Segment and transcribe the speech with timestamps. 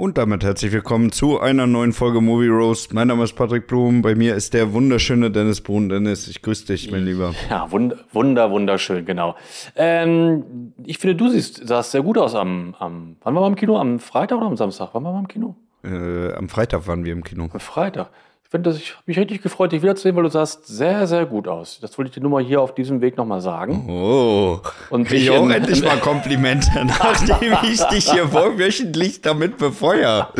[0.00, 2.94] Und damit herzlich willkommen zu einer neuen Folge Movie Roast.
[2.94, 5.90] Mein Name ist Patrick Blum, bei mir ist der wunderschöne Dennis Brun.
[5.90, 7.34] Dennis, ich grüße dich, mein Lieber.
[7.50, 9.36] Ja, wund wunder, wunderschön, genau.
[9.76, 13.56] Ähm, ich finde, du siehst, sahst sehr gut aus am, am, wann waren wir im
[13.56, 13.78] Kino?
[13.78, 14.88] Am Freitag oder am Samstag?
[14.94, 15.54] Wann waren wir im Kino?
[15.84, 17.50] Äh, am Freitag waren wir im Kino.
[17.52, 18.08] Am Freitag.
[18.50, 21.46] Ich finde, ich habe mich richtig gefreut, dich wiederzusehen, weil du sahst sehr, sehr gut
[21.46, 21.78] aus.
[21.80, 23.88] Das wollte ich dir nur mal hier auf diesem Weg nochmal sagen.
[23.88, 24.58] Oh,
[24.90, 30.30] und krieg ich auch in, endlich mal Komplimente, nachdem ich dich hier wöchentlich damit befeuere.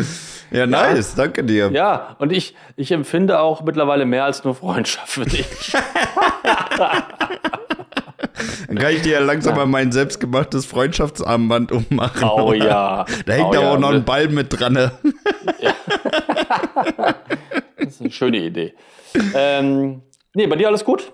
[0.51, 1.23] Ja, nice, ja.
[1.23, 1.71] danke dir.
[1.71, 5.47] Ja, und ich, ich empfinde auch mittlerweile mehr als nur Freundschaft für dich.
[8.67, 12.27] Dann kann ich dir ja langsam mal mein selbstgemachtes Freundschaftsarmband ummachen.
[12.27, 13.05] Oh ja.
[13.25, 13.71] Da hängt oh, aber ja.
[13.71, 14.73] auch noch ein Ball mit dran.
[14.73, 14.91] Ne?
[15.59, 15.73] Ja.
[17.81, 18.73] das ist eine schöne Idee.
[19.35, 20.01] Ähm,
[20.33, 21.11] nee, bei dir alles gut?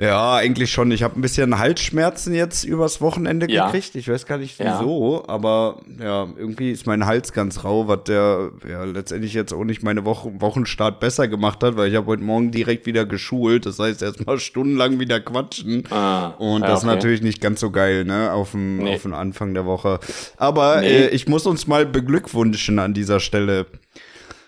[0.00, 0.92] Ja, eigentlich schon.
[0.92, 3.66] Ich habe ein bisschen Halsschmerzen jetzt übers Wochenende ja.
[3.66, 3.96] gekriegt.
[3.96, 5.28] Ich weiß gar nicht wieso, ja.
[5.28, 9.82] aber ja, irgendwie ist mein Hals ganz rau, was der ja letztendlich jetzt auch nicht
[9.82, 13.66] meine Woche, Wochenstart besser gemacht hat, weil ich habe heute Morgen direkt wieder geschult.
[13.66, 15.82] Das heißt, erstmal stundenlang wieder quatschen.
[15.90, 16.76] Ah, Und das ja, okay.
[16.76, 18.94] ist natürlich nicht ganz so geil, ne, auf dem, nee.
[18.94, 19.98] auf dem Anfang der Woche.
[20.36, 20.86] Aber nee.
[20.86, 23.66] äh, ich muss uns mal beglückwünschen an dieser Stelle.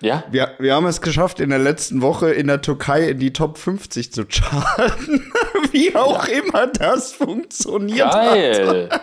[0.03, 0.25] Ja?
[0.31, 3.59] Wir, wir haben es geschafft, in der letzten Woche in der Türkei in die Top
[3.59, 5.31] 50 zu charten.
[5.73, 6.35] Wie auch ja.
[6.39, 8.89] immer das funktioniert Geil.
[8.91, 9.03] hat.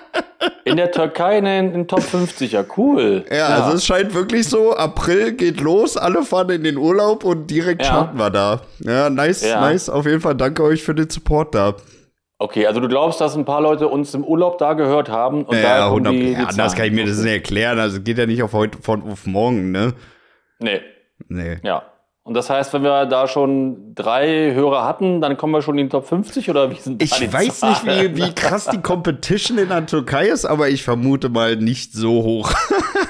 [0.65, 3.25] In der Türkei in den Top 50, ja cool.
[3.29, 7.23] Ja, ja, also es scheint wirklich so, April geht los, alle fahren in den Urlaub
[7.23, 7.89] und direkt ja.
[7.89, 8.61] charten wir da.
[8.79, 9.61] Ja, nice, ja.
[9.61, 9.89] nice.
[9.89, 11.75] Auf jeden Fall danke euch für den Support da.
[12.39, 15.55] Okay, also du glaubst, dass ein paar Leute uns im Urlaub da gehört haben und
[15.55, 17.79] ja, da 100, die, die ja, das kann ich mir das nicht erklären.
[17.79, 19.93] Also geht ja nicht auf heute von auf morgen, ne?
[20.59, 20.81] Nee.
[21.27, 21.57] Nee.
[21.63, 21.83] Ja.
[22.27, 25.85] Und das heißt, wenn wir da schon drei Hörer hatten, dann kommen wir schon in
[25.85, 27.85] die Top 50 oder wie sind Ich weiß Zahlen?
[27.85, 31.93] nicht, wie, wie krass die Competition in der Türkei ist, aber ich vermute mal nicht
[31.93, 32.51] so hoch.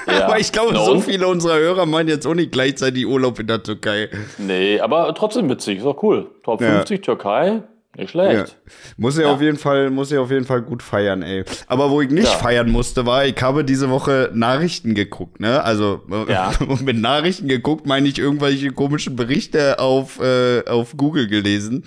[0.06, 0.24] Ja.
[0.24, 0.84] aber ich glaube, no.
[0.84, 4.08] so viele unserer Hörer meinen jetzt auch nicht gleichzeitig Urlaub in der Türkei.
[4.38, 6.30] Nee, aber trotzdem witzig, ist auch cool.
[6.44, 7.02] Top 50 ja.
[7.02, 7.62] Türkei,
[7.98, 8.48] nicht schlecht.
[8.48, 8.72] Ja.
[8.96, 11.44] Muss ja, auf jeden Fall, muss ja auf jeden Fall gut feiern, ey.
[11.66, 12.38] Aber wo ich nicht ja.
[12.38, 15.62] feiern musste, war, ich habe diese Woche Nachrichten geguckt, ne?
[15.62, 16.52] Also ja.
[16.82, 21.84] mit Nachrichten geguckt meine ich irgendwelche komischen Berichte auf, äh, auf Google gelesen.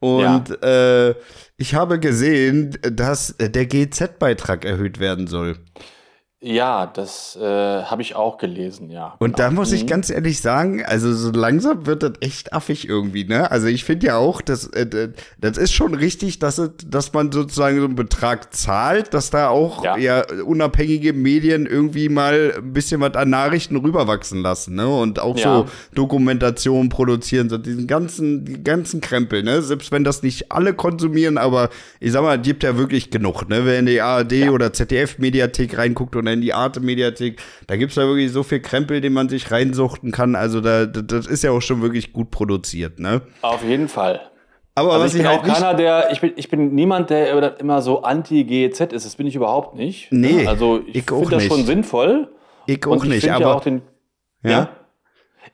[0.00, 1.14] Und äh,
[1.56, 5.58] ich habe gesehen, dass der GZ-Beitrag erhöht werden soll.
[6.44, 9.14] Ja, das äh, habe ich auch gelesen, ja.
[9.20, 9.86] Und da muss ich mhm.
[9.86, 13.48] ganz ehrlich sagen, also so langsam wird das echt affig irgendwie, ne?
[13.48, 17.78] Also ich finde ja auch, dass äh, das ist schon richtig, dass, dass man sozusagen
[17.78, 19.96] so einen Betrag zahlt, dass da auch ja.
[19.96, 20.24] ja.
[20.44, 24.88] unabhängige Medien irgendwie mal ein bisschen was an Nachrichten rüberwachsen lassen, ne?
[24.88, 25.44] Und auch ja.
[25.44, 29.62] so Dokumentation produzieren, so diesen ganzen, die ganzen Krempel, ne?
[29.62, 31.70] Selbst wenn das nicht alle konsumieren, aber
[32.00, 33.64] ich sag mal, es gibt ja wirklich genug, ne?
[33.64, 34.50] Wer in die ARD ja.
[34.50, 37.40] oder ZDF-Mediathek reinguckt und in die Arte-Mediathek.
[37.66, 40.34] Da gibt es ja wirklich so viel Krempel, den man sich reinsuchten kann.
[40.34, 43.22] Also da, das ist ja auch schon wirklich gut produziert, ne?
[43.42, 44.20] Auf jeden Fall.
[44.74, 47.82] Aber also was ich bin auch keiner, der, ich bin, ich bin niemand, der immer
[47.82, 49.04] so anti-GEZ ist.
[49.04, 50.10] Das bin ich überhaupt nicht.
[50.10, 50.46] Nee.
[50.46, 52.28] Also ich, ich finde das schon sinnvoll.
[52.66, 53.40] Ich auch nicht, aber.
[53.40, 53.82] Ja auch den,
[54.42, 54.50] ja?
[54.50, 54.68] ja?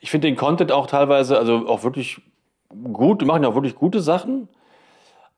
[0.00, 2.20] Ich finde den Content auch teilweise, also auch wirklich
[2.92, 4.48] gut, die machen ja auch wirklich gute Sachen.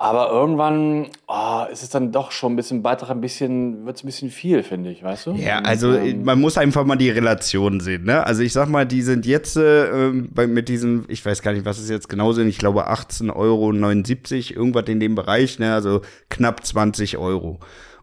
[0.02, 4.02] Aber irgendwann oh, ist es dann doch schon ein bisschen Beitrag, ein bisschen, wird es
[4.02, 5.32] ein bisschen viel, finde ich, weißt du?
[5.32, 8.24] Ja, also ähm, man muss einfach mal die Relationen sehen, ne?
[8.24, 11.66] Also ich sag mal, die sind jetzt äh, bei, mit diesen, ich weiß gar nicht,
[11.66, 13.72] was es jetzt genau sind, ich glaube 18,79 Euro,
[14.62, 15.74] irgendwas in dem Bereich, ne?
[15.74, 16.00] Also
[16.30, 17.60] knapp 20 Euro.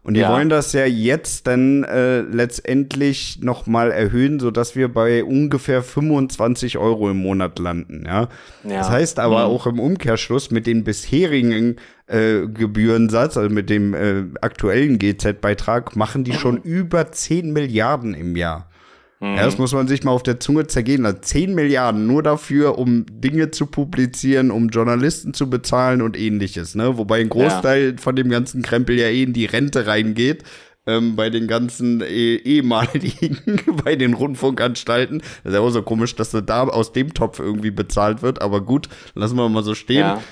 [0.08, 0.32] Und die ja.
[0.32, 5.82] wollen das ja jetzt dann äh, letztendlich noch mal erhöhen, so dass wir bei ungefähr
[5.82, 8.04] 25 Euro im Monat landen.
[8.06, 8.30] Ja,
[8.64, 8.78] ja.
[8.78, 9.52] das heißt aber mhm.
[9.52, 11.76] auch im Umkehrschluss mit den bisherigen
[12.06, 18.34] äh, Gebührensatz, also mit dem äh, aktuellen GZ-Beitrag, machen die schon über 10 Milliarden im
[18.34, 18.70] Jahr.
[19.20, 19.36] Mhm.
[19.36, 21.22] Ja, das muss man sich mal auf der Zunge zergehen lassen.
[21.22, 26.74] 10 Milliarden nur dafür, um Dinge zu publizieren, um Journalisten zu bezahlen und ähnliches.
[26.74, 26.98] Ne?
[26.98, 27.96] Wobei ein Großteil ja.
[27.96, 30.44] von dem ganzen Krempel ja eh in die Rente reingeht.
[30.86, 33.38] Ähm, bei den ganzen eh ehemaligen,
[33.84, 35.18] bei den Rundfunkanstalten.
[35.18, 38.40] Das ist ja auch so komisch, dass da aus dem Topf irgendwie bezahlt wird.
[38.40, 39.98] Aber gut, lassen wir mal so stehen.
[39.98, 40.22] Ja.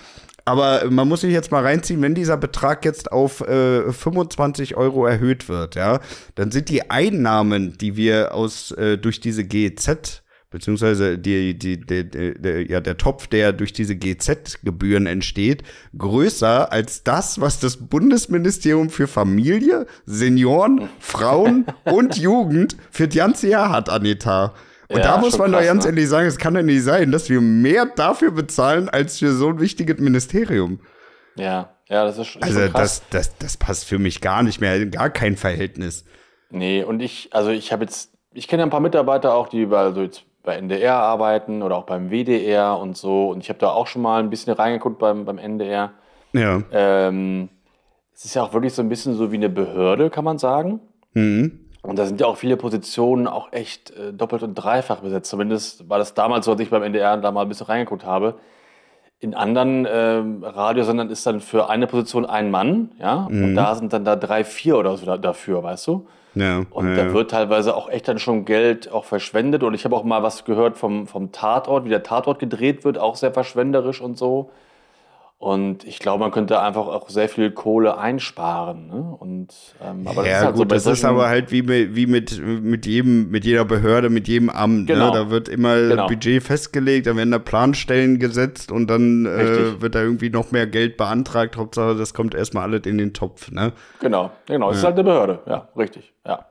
[0.47, 5.05] Aber man muss sich jetzt mal reinziehen, wenn dieser Betrag jetzt auf äh, 25 Euro
[5.05, 6.01] erhöht wird, ja,
[6.37, 12.09] dann sind die Einnahmen, die wir aus äh, durch diese GEZ beziehungsweise die, die, die,
[12.09, 15.65] die, ja, der Topf, der durch diese GZ-Gebühren entsteht,
[15.99, 23.49] größer als das, was das Bundesministerium für Familie, Senioren, Frauen und Jugend für das ganze
[23.49, 24.55] Jahr hat, Anita.
[24.89, 25.91] Und ja, da muss man krass, doch ganz ne?
[25.91, 29.49] ehrlich sagen, es kann doch nicht sein, dass wir mehr dafür bezahlen als für so
[29.49, 30.81] ein wichtiges Ministerium.
[31.37, 33.03] Ja, ja, das ist, ist also schon krass.
[33.11, 36.05] Das, das, das passt für mich gar nicht mehr, gar kein Verhältnis.
[36.51, 39.67] Nee, und ich, also ich habe jetzt, ich kenne ja ein paar Mitarbeiter auch, die
[39.67, 43.29] bei, also jetzt bei NDR arbeiten oder auch beim WDR und so.
[43.31, 45.93] Und ich habe da auch schon mal ein bisschen reingeguckt beim, beim NDR.
[46.33, 46.63] Ja.
[46.71, 47.49] Ähm,
[48.15, 50.81] es ist ja auch wirklich so ein bisschen so wie eine Behörde, kann man sagen.
[51.13, 51.66] Mhm.
[51.87, 55.31] Und da sind ja auch viele Positionen auch echt äh, doppelt und dreifach besetzt.
[55.31, 58.35] Zumindest war das damals so, als ich beim NDR da mal ein bisschen reingeguckt habe.
[59.19, 63.45] In anderen ähm, Radiosendern ist dann für eine Position ein Mann, ja, mhm.
[63.45, 66.07] und da sind dann da drei, vier oder so da, dafür, weißt du?
[66.35, 67.15] Ja, und ja, da ja.
[67.15, 69.63] wird teilweise auch echt dann schon Geld auch verschwendet.
[69.63, 72.99] Und ich habe auch mal was gehört vom, vom Tatort, wie der Tatort gedreht wird,
[72.99, 74.51] auch sehr verschwenderisch und so.
[75.39, 78.87] Und ich glaube, man könnte einfach auch sehr viel Kohle einsparen.
[78.87, 79.17] Ne?
[79.19, 79.53] Und,
[79.85, 82.07] ähm, aber ja, das ist halt gut, so das ist aber halt wie, mit, wie
[82.07, 84.89] mit, mit, jedem, mit jeder Behörde, mit jedem Amt.
[84.89, 84.95] Ne?
[84.95, 85.13] Genau.
[85.13, 85.13] Ne?
[85.13, 86.07] Da wird immer genau.
[86.07, 90.67] Budget festgelegt, da werden da Planstellen gesetzt und dann äh, wird da irgendwie noch mehr
[90.67, 91.59] Geld beantragt.
[91.59, 93.51] Hauptsache, das kommt erstmal alles in den Topf.
[93.51, 93.73] Ne?
[94.01, 94.69] Genau, genau.
[94.69, 94.81] Das ja.
[94.81, 95.41] ist halt eine Behörde.
[95.47, 96.15] Ja, richtig.
[96.27, 96.47] Ja.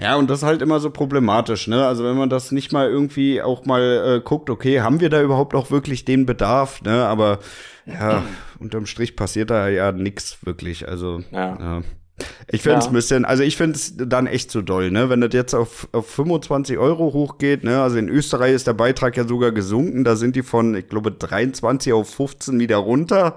[0.00, 1.84] Ja, und das ist halt immer so problematisch, ne?
[1.84, 5.20] Also wenn man das nicht mal irgendwie auch mal äh, guckt, okay, haben wir da
[5.20, 7.04] überhaupt auch wirklich den Bedarf, ne?
[7.06, 7.40] Aber
[7.88, 8.24] ja,
[8.58, 10.88] unterm Strich passiert da ja nichts wirklich.
[10.88, 11.58] Also ja.
[11.58, 11.82] ja.
[12.50, 12.90] Ich finde es ja.
[12.90, 15.08] ein bisschen, also ich finde es dann echt zu doll, ne?
[15.08, 17.80] Wenn das jetzt auf, auf 25 Euro hochgeht, ne?
[17.80, 21.12] Also in Österreich ist der Beitrag ja sogar gesunken, da sind die von, ich glaube,
[21.12, 23.36] 23 auf 15 wieder runter.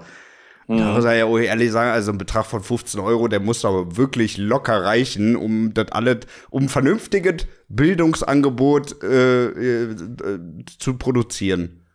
[0.66, 0.78] Mhm.
[0.78, 3.96] Da muss er ja ehrlich sagen, also ein Betrag von 15 Euro, der muss aber
[3.96, 6.18] wirklich locker reichen, um das alles,
[6.50, 9.96] um vernünftiges Bildungsangebot äh, äh,
[10.78, 11.86] zu produzieren.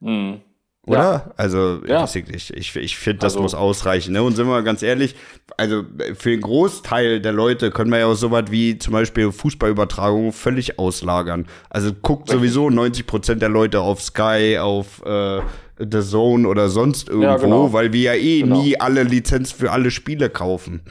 [0.00, 0.40] Mhm.
[0.86, 0.98] Oder?
[0.98, 1.30] Ja.
[1.36, 2.04] Also, ja.
[2.04, 4.12] ich, ich, ich finde, das also, muss ausreichen.
[4.12, 4.22] Ne?
[4.22, 5.14] Und sind wir mal ganz ehrlich,
[5.56, 5.84] also
[6.14, 10.78] für den Großteil der Leute können wir ja auch sowas wie zum Beispiel Fußballübertragung völlig
[10.78, 11.46] auslagern.
[11.68, 15.40] Also guckt sowieso 90 Prozent der Leute auf Sky, auf äh,
[15.78, 17.72] The Zone oder sonst irgendwo, ja, genau.
[17.72, 18.62] weil wir ja eh genau.
[18.62, 20.82] nie alle Lizenz für alle Spiele kaufen.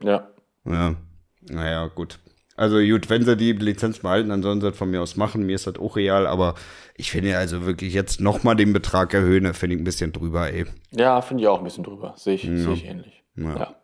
[0.00, 0.28] Ja.
[0.64, 0.94] Ja.
[1.48, 2.18] Naja, gut.
[2.58, 5.46] Also gut, wenn sie die Lizenz behalten, dann sollen sie das von mir aus machen.
[5.46, 6.54] Mir ist das auch real, aber
[6.96, 10.66] ich finde also wirklich jetzt nochmal den Betrag erhöhen, finde ich ein bisschen drüber, ey.
[10.90, 12.14] Ja, finde ich auch ein bisschen drüber.
[12.16, 12.56] Sehe ich, ja.
[12.56, 13.22] Seh ich ähnlich.
[13.36, 13.56] Ja.
[13.56, 13.74] ja.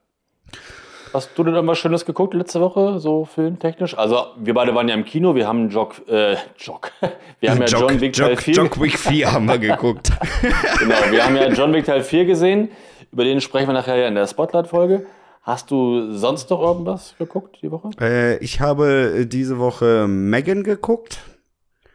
[1.12, 3.96] Hast du denn irgendwas Schönes geguckt letzte Woche, so filmtechnisch?
[3.96, 6.90] Also, wir beide waren ja im Kino, wir haben Jog, äh, Jog.
[7.38, 8.54] Wir haben ja Jog, John Wick Teil 4.
[8.54, 10.10] Jog Wick 4 haben wir geguckt.
[10.80, 12.70] genau, wir haben ja John Wick Teil 4 gesehen.
[13.12, 15.06] Über den sprechen wir nachher ja in der Spotlight-Folge.
[15.44, 17.90] Hast du sonst noch irgendwas geguckt die Woche?
[18.00, 21.18] Äh, ich habe diese Woche Megan geguckt.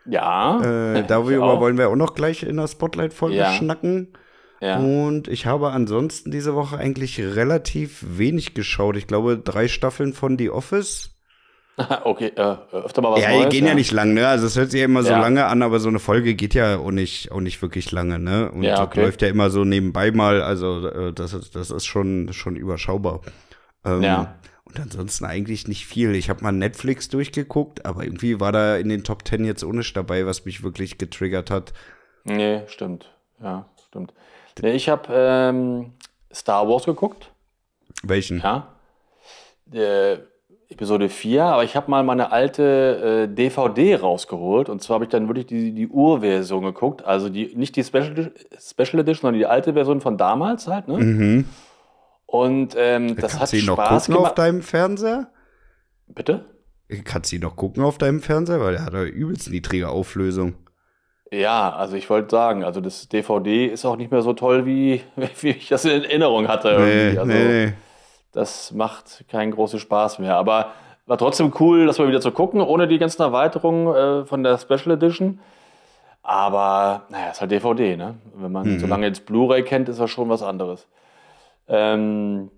[0.05, 0.61] Ja.
[0.61, 3.51] Äh, darüber wollen wir auch noch gleich in der Spotlight-Folge ja.
[3.51, 4.13] schnacken.
[4.61, 4.77] Ja.
[4.77, 8.97] Und ich habe ansonsten diese Woche eigentlich relativ wenig geschaut.
[8.97, 11.18] Ich glaube, drei Staffeln von The Office.
[12.03, 13.71] okay, äh, öfter mal was Ja, Neues, die gehen ja.
[13.71, 13.75] ja.
[13.75, 14.27] nicht lang, ne?
[14.27, 15.19] Also es hört sich ja immer so ja.
[15.19, 18.51] lange an, aber so eine Folge geht ja auch nicht, auch nicht wirklich lange, ne?
[18.51, 19.01] Und ja, okay.
[19.01, 23.21] läuft ja immer so nebenbei mal, also äh, das ist, das ist schon, schon überschaubar.
[23.85, 24.35] Ähm, ja.
[24.65, 26.13] Und ansonsten eigentlich nicht viel.
[26.13, 29.81] Ich habe mal Netflix durchgeguckt, aber irgendwie war da in den Top Ten jetzt ohne
[29.93, 31.73] dabei, was mich wirklich getriggert hat.
[32.23, 33.09] Nee, stimmt.
[33.41, 34.13] Ja, stimmt.
[34.61, 35.93] Nee, ich habe ähm,
[36.31, 37.31] Star Wars geguckt.
[38.03, 38.41] Welchen?
[38.41, 38.75] Ja.
[39.71, 40.17] Äh,
[40.69, 45.09] Episode 4, aber ich habe mal meine alte äh, DVD rausgeholt und zwar habe ich
[45.09, 49.47] dann wirklich die, die Urversion geguckt, also die, nicht die Special, Special Edition, sondern die
[49.47, 50.97] alte Version von damals halt, ne?
[50.97, 51.45] Mhm.
[52.27, 54.29] Und ähm, das Kannst hat Spaß noch gucken gemacht.
[54.29, 55.31] auf deinem Fernseher?
[56.07, 56.45] Bitte?
[57.03, 58.59] Kannst du ihn noch gucken auf deinem Fernseher?
[58.59, 60.53] Weil der hat ja übelst niedrige Auflösung.
[61.31, 65.01] Ja, also ich wollte sagen, also das DVD ist auch nicht mehr so toll, wie,
[65.41, 66.77] wie ich das in Erinnerung hatte.
[66.79, 67.73] Nee, also, nee.
[68.31, 70.35] Das macht keinen großen Spaß mehr.
[70.35, 70.71] Aber
[71.05, 73.87] war trotzdem cool, das mal wieder zu gucken, ohne die ganzen Erweiterungen
[74.23, 75.39] äh, von der Special Edition.
[76.21, 78.15] Aber naja, ist halt DVD, ne?
[78.35, 78.79] Wenn man Mhm.
[78.79, 80.87] so lange jetzt Blu-ray kennt, ist das schon was anderes.
[81.67, 82.51] Ähm,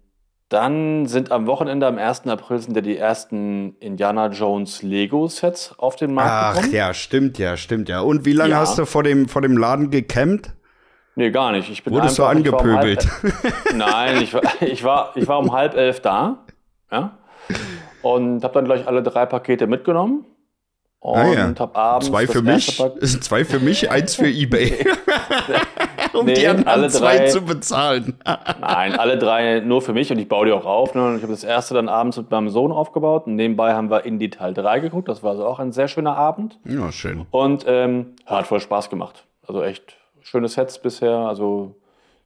[0.49, 2.27] dann sind am Wochenende, am 1.
[2.27, 6.73] April, sind ja die ersten Indiana Jones Lego-Sets auf den Markt Ach gekommen.
[6.73, 8.01] ja, stimmt ja, stimmt ja.
[8.01, 8.57] Und wie lange Ja.
[8.59, 10.53] hast du vor dem, vor dem Laden gecampt?
[11.15, 11.69] Nee, gar nicht.
[11.69, 13.05] Ich bin Wurdest du um angepöbelt?
[13.23, 16.37] halb- Nein, ich war, ich, war, ich war um halb elf da.
[16.91, 17.11] Ja?
[18.01, 20.25] Und habe dann gleich alle drei Pakete mitgenommen.
[20.99, 21.53] Und Ah ja.
[21.57, 24.85] habe abends Zwei für mich, Pak- es sind zwei für mich, eins für eBay.
[26.13, 28.13] um Nee, die anderen alle zwei drei- zu bezahlen.
[28.61, 30.93] Nein, alle drei nur für mich und ich baue die auch auf.
[30.93, 31.03] Ne?
[31.03, 34.05] Und ich habe das erste dann abends mit meinem Sohn aufgebaut und nebenbei haben wir
[34.05, 35.07] Indie Teil 3 geguckt.
[35.07, 37.25] Das war also auch ein sehr schöner Abend ja, schön.
[37.31, 39.25] und ähm, hat voll Spaß gemacht.
[39.47, 41.75] Also echt schöne Sets bisher, also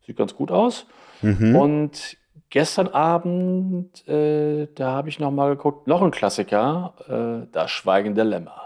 [0.05, 0.85] sieht ganz gut aus.
[1.21, 2.17] Und
[2.49, 6.93] gestern Abend, äh, da habe ich noch mal geguckt, noch ein Klassiker,
[7.43, 8.61] äh, Das Schweigen der Lämmer.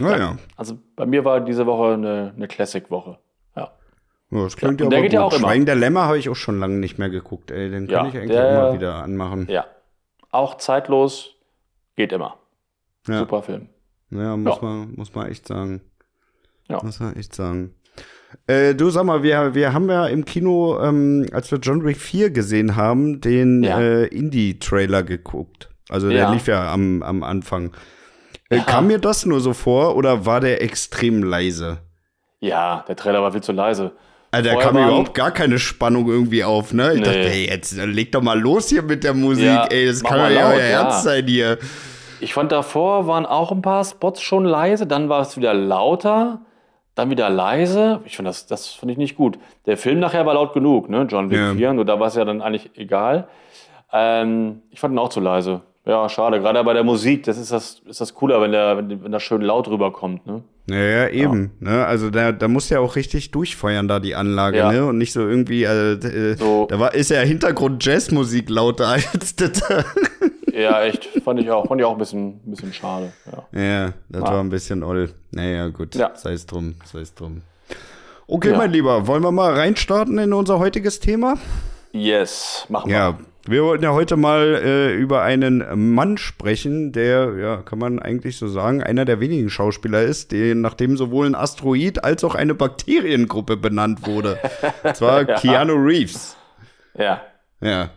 [0.00, 3.18] Naja, Also bei mir war diese Woche eine, eine Classic-Woche.
[3.56, 3.72] Ja.
[4.30, 5.32] ja, das klingt Ja, ja, aber geht ja gut.
[5.32, 5.48] auch immer.
[5.48, 7.50] Schweigen der Lämmer habe ich auch schon lange nicht mehr geguckt.
[7.50, 9.46] Ey, den kann Ja, ich eigentlich der- auch mal wieder anmachen.
[9.50, 9.66] ja.
[10.30, 11.34] Auch zeitlos,
[11.94, 12.38] geht immer.
[13.06, 13.18] Ja.
[13.18, 13.68] Super Film.
[14.10, 14.62] Ja, muss, Ja.
[14.62, 15.82] Man, muss man echt sagen.
[16.68, 16.82] Ja.
[16.82, 17.74] Muss man echt sagen.
[18.46, 21.98] Äh, du sag mal, wir, wir haben ja im Kino, ähm, als wir John Wick
[21.98, 23.80] 4 gesehen haben, den Ja.
[23.80, 25.68] äh, Indie-Trailer geguckt.
[25.88, 26.32] Also der Ja.
[26.32, 27.72] lief ja am, am Anfang.
[28.50, 28.62] Äh, Ja.
[28.64, 31.78] Kam mir das nur so vor oder war der extrem leise?
[32.40, 33.92] Ja, der Trailer war viel zu leise.
[34.30, 36.94] Also da kam überhaupt gar keine Spannung irgendwie auf, ne?
[36.94, 37.04] Ich Nee.
[37.04, 40.02] dachte, ey, jetzt äh, leg doch mal los hier mit der Musik, Ja, ey, das
[40.02, 40.60] kann doch ja laut, euer.
[40.62, 41.58] Ernst sein hier.
[42.20, 46.40] Ich fand davor waren auch ein paar Spots schon leise, dann war es wieder lauter,
[46.94, 48.00] dann wieder leise.
[48.04, 49.38] Ich fand das, das fand ich nicht gut.
[49.66, 51.06] Der Film nachher war laut genug, ne?
[51.10, 51.54] John Wick Ja.
[51.54, 53.28] 4, nur da war es ja dann eigentlich egal.
[53.92, 55.60] Ähm, ich fand ihn auch zu leise.
[55.84, 56.38] Ja, schade.
[56.40, 59.22] Gerade bei der Musik, das ist das, ist das cooler, wenn der, wenn, wenn das
[59.22, 60.42] schön laut rüberkommt, ne?
[60.70, 61.50] Ja, ja, eben.
[61.58, 61.84] Ne?
[61.84, 64.70] Also da, da muss ja auch richtig durchfeuern, da die Anlage, Ja.
[64.70, 64.86] ne?
[64.86, 66.66] Und nicht so irgendwie, äh, So.
[66.70, 69.60] da war, ist ja Hintergrund Jazzmusik lauter als das.
[70.52, 71.06] Ja, echt.
[71.24, 73.12] fand ich auch, fand ich auch ein bisschen, ein bisschen schade.
[73.52, 73.60] Ja.
[73.60, 74.28] ja, das Ja.
[74.32, 75.10] war ein bisschen oll.
[75.30, 76.12] Naja, gut, Ja.
[76.14, 77.42] sei es drum, sei es drum.
[78.26, 78.58] Okay, Ja.
[78.58, 81.36] mein Lieber, wollen wir mal reinstarten in unser heutiges Thema?
[81.92, 82.96] Yes, machen wir.
[82.96, 87.98] Ja, wir wollten ja heute mal äh, über einen Mann sprechen, der, ja, kann man
[87.98, 92.34] eigentlich so sagen, einer der wenigen Schauspieler ist, den, nachdem sowohl ein Asteroid als auch
[92.34, 94.38] eine Bakteriengruppe benannt wurde.
[94.84, 96.36] Und zwar Keanu Reeves.
[96.96, 97.20] Ja.
[97.60, 97.90] Ja.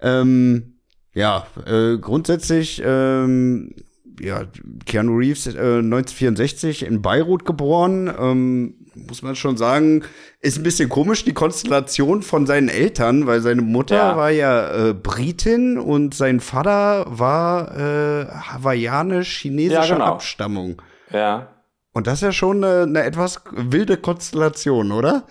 [0.00, 0.77] Ähm,
[1.18, 3.74] ja, äh, grundsätzlich, ähm,
[4.20, 4.42] ja,
[4.86, 5.50] Keanu Reeves, äh,
[5.82, 10.02] 1964 in Beirut geboren, ähm, muss man schon sagen,
[10.40, 14.16] ist ein bisschen komisch, die Konstellation von seinen Eltern, weil seine Mutter Ja.
[14.16, 20.04] war ja äh, Britin und sein Vater war äh, hawaiianisch-chinesischer Ja, genau.
[20.06, 20.82] Abstammung.
[21.12, 21.48] Ja.
[21.92, 25.24] Und das ist ja schon eine, eine etwas wilde Konstellation, oder?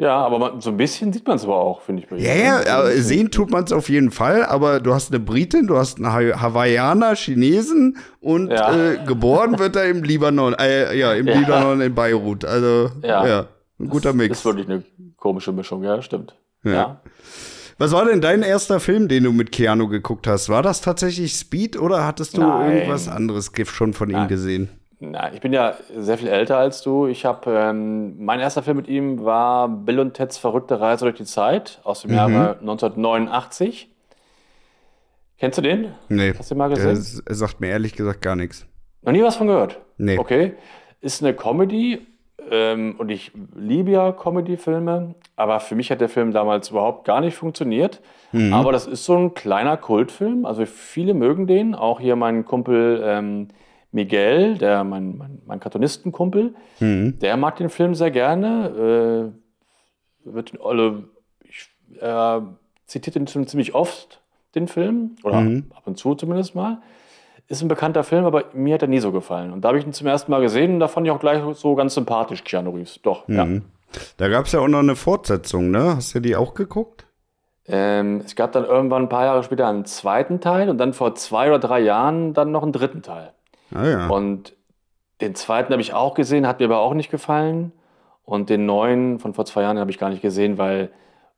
[0.00, 2.08] Ja, aber man, so ein bisschen sieht man es aber auch, finde ich.
[2.08, 2.24] Bei ihm.
[2.24, 5.66] Ja, ja, äh, sehen tut man es auf jeden Fall, aber du hast eine Britin,
[5.66, 8.74] du hast einen Ha- Hawaiianer, Chinesen und Ja.
[8.74, 11.38] äh, geboren wird er im Libanon, äh, ja, im Ja.
[11.38, 12.46] Libanon in Beirut.
[12.46, 13.46] Also, ja, Ja.
[13.78, 14.38] ein guter Mix.
[14.38, 14.82] Ist wirklich eine
[15.18, 16.34] komische Mischung, ja, stimmt.
[16.64, 16.72] Ja.
[16.72, 17.00] Ja.
[17.76, 20.48] Was war denn dein erster Film, den du mit Keanu geguckt hast?
[20.48, 22.72] War das tatsächlich Speed oder hattest du Nein.
[22.72, 24.28] irgendwas anderes Gift schon von ihm Nein.
[24.28, 24.68] gesehen?
[25.02, 27.06] Na, ich bin ja sehr viel älter als du.
[27.06, 31.16] Ich habe ähm, mein erster Film mit ihm war Bill und Teds verrückte Reise durch
[31.16, 32.16] die Zeit aus dem Mhm.
[32.16, 33.88] Jahre 1989.
[35.38, 35.92] Kennst du den?
[36.10, 36.90] Nee, Hast du den mal gesehen?
[36.92, 38.66] s- sagt mir ehrlich gesagt gar nichts.
[39.02, 39.78] Noch nie was von gehört?
[39.96, 40.18] Nee.
[40.18, 40.52] Okay.
[41.00, 42.06] Ist eine Comedy
[42.50, 47.22] ähm, und ich liebe ja Comedy-Filme, aber für mich hat der Film damals überhaupt gar
[47.22, 48.02] nicht funktioniert.
[48.32, 48.52] Mhm.
[48.52, 50.44] Aber das ist so ein kleiner Kultfilm.
[50.44, 51.74] Also viele mögen den.
[51.74, 53.48] Auch hier mein Kumpel ähm,
[53.92, 57.18] Miguel, der mein, mein, mein Kartonistenkumpel, Mhm.
[57.18, 59.32] der mag den Film sehr gerne.
[60.24, 61.04] Äh, wird alle,
[61.42, 61.68] ich,
[62.00, 62.40] äh,
[62.86, 64.22] zitiert den schon ziemlich oft,
[64.54, 65.16] den Film.
[65.24, 65.70] Oder Mhm.
[65.74, 66.80] ab und zu zumindest mal.
[67.48, 69.52] Ist ein bekannter Film, aber mir hat er nie so gefallen.
[69.52, 71.42] Und da habe ich ihn zum ersten Mal gesehen und da fand ich auch gleich
[71.56, 73.00] so ganz sympathisch, Keanu Reeves.
[73.02, 73.44] Doch, ja.
[73.44, 73.62] Mhm.
[74.18, 75.96] Da gab es ja auch noch eine Fortsetzung, ne?
[75.96, 77.06] Hast du die auch geguckt?
[77.66, 81.16] Ähm, es gab dann irgendwann ein paar Jahre später einen zweiten Teil und dann vor
[81.16, 83.32] zwei oder drei Jahren dann noch einen dritten Teil.
[83.74, 84.08] Ah ja.
[84.08, 84.54] Und
[85.20, 87.72] den zweiten habe ich auch gesehen, hat mir aber auch nicht gefallen.
[88.24, 90.90] Und den neuen von vor zwei Jahren habe ich gar nicht gesehen, weil,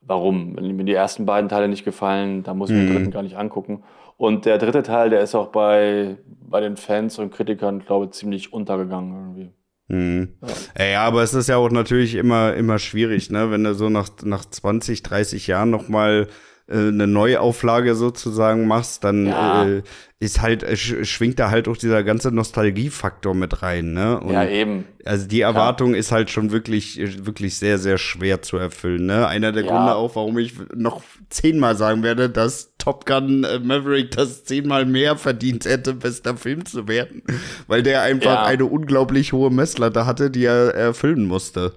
[0.03, 0.57] warum?
[0.57, 2.87] Wenn mir die ersten beiden Teile nicht gefallen, dann muss ich Mhm.
[2.87, 3.83] den dritten gar nicht angucken.
[4.19, 8.11] Und der dritte Teil, der ist auch bei, bei den Fans und Kritikern, glaube ich,
[8.13, 9.51] ziemlich untergegangen irgendwie.
[9.89, 10.35] Mhm.
[10.79, 10.85] Ja.
[10.85, 13.51] ja, aber es ist ja auch natürlich immer, immer schwierig, ne?
[13.51, 16.33] Wenn du so nach, nach 20, 30 Jahren noch mal äh,
[16.77, 19.65] eine Neuauflage sozusagen machst, dann Ja.
[19.67, 19.83] äh,
[20.21, 24.21] ist halt, äh, sch schwingt da halt auch dieser ganze Nostalgiefaktor mit rein, ne?
[24.21, 24.85] Und ja, eben.
[25.05, 29.27] also die Erwartung ist halt schon wirklich, äh, wirklich sehr, sehr schwer zu erfüllen, ne?
[29.27, 29.71] Einer der Ja.
[29.71, 34.87] Gründe auch, warum ich noch zehnmal sagen werde, dass Top Gun äh, Maverick das zehnmal
[34.87, 37.23] mehr verdient hätte, bester Film zu werden.
[37.67, 38.45] Weil der einfach Ja.
[38.45, 41.73] eine unglaublich hohe Messlatte hatte, die er erfüllen musste.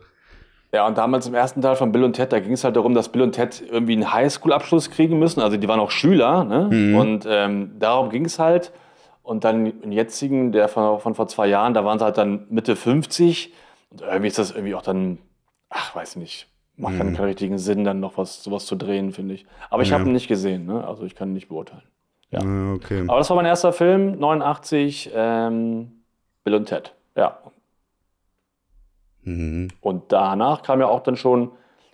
[0.73, 2.93] Ja, und damals im ersten Teil von Bill und Ted, da ging es halt darum,
[2.93, 5.39] dass Bill und Ted irgendwie einen Highschool-Abschluss kriegen müssen.
[5.41, 6.69] Also die waren auch Schüler, ne?
[6.99, 8.71] Und ähm, darum ging es halt.
[9.23, 12.45] Und dann im jetzigen, der von, von vor zwei Jahren, da waren sie halt dann
[12.49, 13.53] Mitte 50.
[13.91, 15.19] Und irgendwie ist das irgendwie auch dann,
[15.69, 19.35] ach, weiß nicht, macht keinen, keinen richtigen Sinn, dann noch was sowas zu drehen, finde
[19.35, 19.45] ich.
[19.69, 19.97] Aber ich Ja.
[19.99, 20.85] habe ihn nicht gesehen, ne?
[20.85, 21.83] also ich kann ihn nicht beurteilen.
[22.31, 22.39] Ja.
[22.73, 23.03] Okay.
[23.07, 26.03] Aber das war mein erster Film, 89, ähm,
[26.43, 26.93] Bill und Ted.
[29.25, 29.67] Mhm.
[29.81, 31.51] Und danach kam ja auch dann schon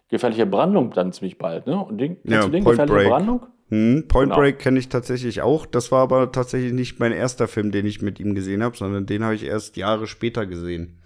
[0.09, 1.77] Gefährliche Brandung dann ziemlich bald, ne?
[1.83, 3.09] Und den, Ja, du den Point Gefährliche Break.
[3.09, 3.47] Brandung?
[3.69, 4.35] Hm, Point Genau.
[4.41, 5.65] Break kenne ich tatsächlich auch.
[5.65, 9.05] Das war aber tatsächlich nicht mein erster Film, den ich mit ihm gesehen habe, sondern
[9.05, 11.01] den habe ich erst Jahre später gesehen.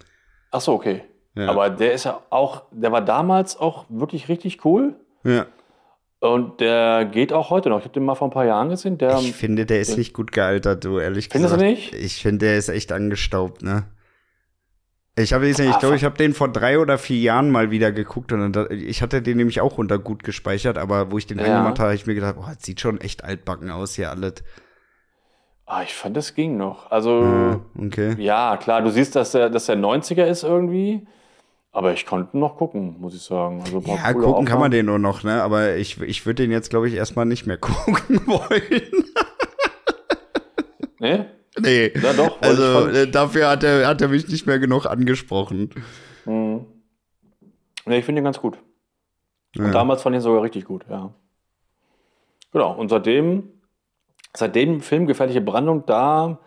[0.50, 1.02] Ach so, okay.
[1.36, 1.48] Ja.
[1.48, 4.96] Aber der ist ja auch, der war damals auch wirklich richtig cool.
[5.22, 5.46] Ja.
[6.18, 7.78] Und der geht auch heute noch.
[7.78, 8.98] Ich habe den mal vor ein paar Jahren gesehen.
[8.98, 11.70] Der, Ich finde, der ist nicht gut gealtert, du, ehrlich Findest du gesagt.
[11.70, 11.94] nicht?
[11.94, 13.84] Ich finde, der ist echt angestaubt, ne?
[15.18, 17.90] Ich habe ich Ah, glaube, ich habe den vor drei oder vier Jahren mal wieder
[17.90, 21.38] geguckt und dann, ich hatte den nämlich auch unter gut gespeichert, aber wo ich den
[21.38, 21.44] Ja.
[21.44, 24.34] angemacht habe, habe ich mir gedacht, boah, das sieht schon echt altbacken aus hier alles.
[25.64, 26.90] ah, ich fand, das ging noch.
[26.90, 28.14] Also, Ja, okay.
[28.18, 31.06] ja, klar, du siehst, dass der, dass der 90er ist irgendwie.
[31.72, 33.60] Aber ich konnte noch gucken, muss ich sagen.
[33.62, 35.42] Also, Ja, gucken kann man den nur noch, ne?
[35.42, 39.04] Aber ich, ich würde den jetzt, glaube ich, erstmal nicht mehr gucken wollen.
[40.98, 41.26] Ne?
[41.60, 41.92] Nee.
[42.00, 42.40] Ja, doch.
[42.40, 45.70] Also äh, dafür hat er, hat er mich nicht mehr genug angesprochen.
[46.24, 46.66] Mhm.
[47.86, 48.58] Ne, ich finde den ganz gut.
[49.54, 49.64] Ja.
[49.64, 51.14] Und damals fand ich ihn sogar richtig gut, ja.
[52.52, 53.50] Genau, und seitdem,
[54.34, 56.38] seit dem Film Gefährliche Brandung, da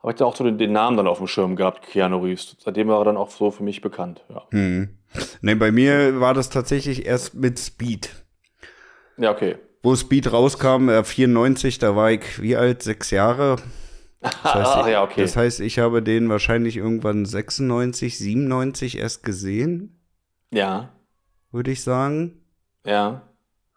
[0.00, 2.56] habe ich dann auch so den, den Namen dann auf dem Schirm gehabt, Keanu Reeves.
[2.58, 4.42] Seitdem war er dann auch so für mich bekannt, ja.
[4.50, 4.98] Hm.
[5.42, 8.10] Nee, bei mir war das tatsächlich erst mit Speed.
[9.16, 9.56] Ja, okay.
[9.82, 12.82] Wo Speed rauskam, äh, 94, da war ich wie alt?
[12.82, 13.56] Sechs Jahre.
[14.24, 15.20] Das heißt, Ach ja, okay.
[15.20, 20.00] Das heißt, ich habe den wahrscheinlich irgendwann 96, 97 erst gesehen,
[20.50, 20.92] Ja,
[21.52, 22.40] würde ich sagen.
[22.84, 23.22] ja.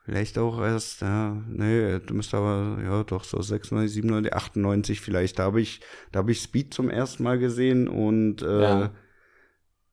[0.05, 5.37] Vielleicht auch erst, ja, nee, du müsst aber, ja, doch, so 96, 97, 98 vielleicht.
[5.37, 5.81] Da habe ich,
[6.13, 8.91] da habe ich Speed zum ersten Mal gesehen und äh, Ja.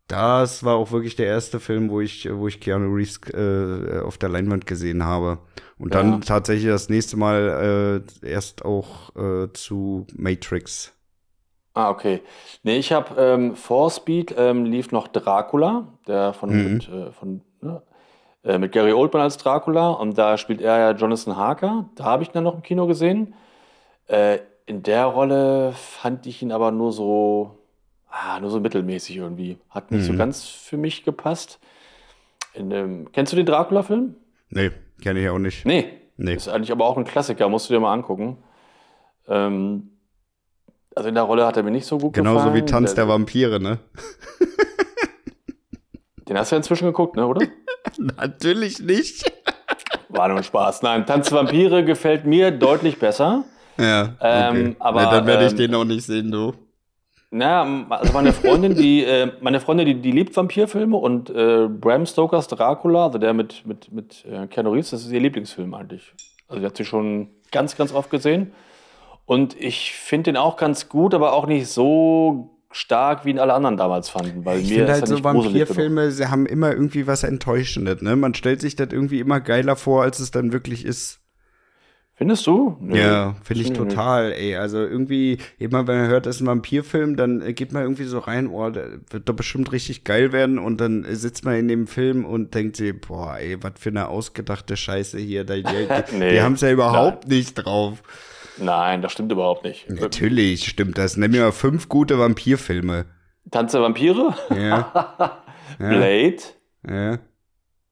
[0.08, 4.18] Das war auch wirklich der erste Film, wo ich, wo ich Keanu Reeves äh, auf
[4.18, 5.38] der Leinwand gesehen habe.
[5.78, 6.20] Und dann Ja.
[6.20, 10.92] tatsächlich das nächste Mal äh, erst auch äh, zu Matrix.
[11.74, 12.22] Ah, okay.
[12.62, 16.62] Nee, ich habe ähm, vor Speed ähm, lief noch Dracula, der von, Mhm.
[16.62, 17.82] mit, äh, von ne,
[18.44, 21.88] äh, mit Gary Oldman als Dracula und da spielt er ja Jonathan Harker.
[21.96, 23.34] Da habe ich ihn dann noch im Kino gesehen.
[24.08, 27.58] Äh, in der Rolle fand ich ihn aber nur so,
[28.16, 29.58] ah, nur so mittelmäßig irgendwie.
[29.70, 30.18] Hat nicht so Mhm.
[30.18, 31.58] ganz für mich gepasst.
[32.54, 34.14] In dem, kennst du den Dracula-Film?
[34.50, 34.70] Nee,
[35.02, 35.66] kenne ich auch nicht.
[35.66, 35.90] Nee.
[36.16, 36.34] Nee.
[36.34, 38.38] Ist eigentlich aber auch ein Klassiker, musst du dir mal angucken.
[39.26, 39.90] Ähm,
[40.94, 42.54] also in der Rolle hat er mir nicht so gut Genauso gefallen.
[42.54, 43.80] wie Tanz der Vampire, ne?
[46.28, 47.46] Den hast du ja inzwischen geguckt, ne, oder?
[47.98, 49.30] Natürlich nicht.
[50.08, 50.82] War nur ein Spaß.
[50.82, 53.44] Nein, Tanz der Vampire gefällt mir deutlich besser.
[53.78, 56.54] Ja, Ähm, aber, Na, dann werde ich ähm, den auch nicht sehen, du.
[57.36, 62.06] Na, also meine Freundin, die, äh, meine Freundin, die, die liebt Vampirfilme und äh, Bram
[62.06, 66.14] Stokers Dracula, also der mit, mit, mit äh, Keanu Reeves, das ist ihr Lieblingsfilm eigentlich.
[66.46, 68.52] Also die hat sie schon ganz, ganz oft gesehen.
[69.26, 73.54] Und ich finde den auch ganz gut, aber auch nicht so stark, wie ihn alle
[73.54, 74.44] anderen damals fanden.
[74.44, 75.24] Weil Ich mir finde halt so.
[75.24, 78.14] Vampirfilme, sie haben immer irgendwie was Enttäuschendes, ne?
[78.14, 81.20] Man stellt sich das irgendwie immer geiler vor, als es dann wirklich ist.
[82.16, 82.76] Findest du?
[82.80, 82.96] Nö.
[82.96, 84.54] Ja, finde ich total, ey.
[84.54, 88.20] Also irgendwie, immer wenn man hört, das ist ein Vampirfilm, dann geht man irgendwie so
[88.20, 91.88] rein, oh, der wird doch bestimmt richtig geil werden und dann sitzt man in dem
[91.88, 95.42] Film und denkt sich, boah, ey, was für eine ausgedachte Scheiße hier.
[95.44, 98.00] Die, die, Nee, die haben es ja überhaupt nicht drauf.
[98.58, 99.90] Nein, das stimmt überhaupt nicht.
[99.90, 101.16] Natürlich stimmt das.
[101.16, 103.06] Nenn mir mal fünf gute Vampirfilme.
[103.50, 104.34] Tanz der Vampire?
[104.56, 105.42] Ja,
[105.78, 106.36] Blade?
[106.88, 107.18] ja.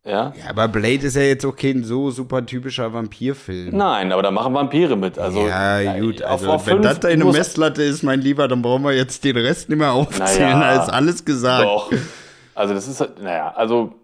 [0.04, 0.32] Ja.
[0.36, 3.76] Ja, aber Blade ist ja jetzt auch kein so super typischer Vampirfilm.
[3.76, 5.16] Nein, aber da machen Vampire mit.
[5.18, 8.62] Also, ja, gut, auf- also auf wenn fünf das deine Messlatte ist, mein Lieber, dann
[8.62, 11.64] brauchen wir jetzt den Rest nicht mehr aufzählen, Naja, da ist alles gesagt.
[11.64, 11.92] Doch.
[12.54, 13.94] Also das ist, halt- naja, also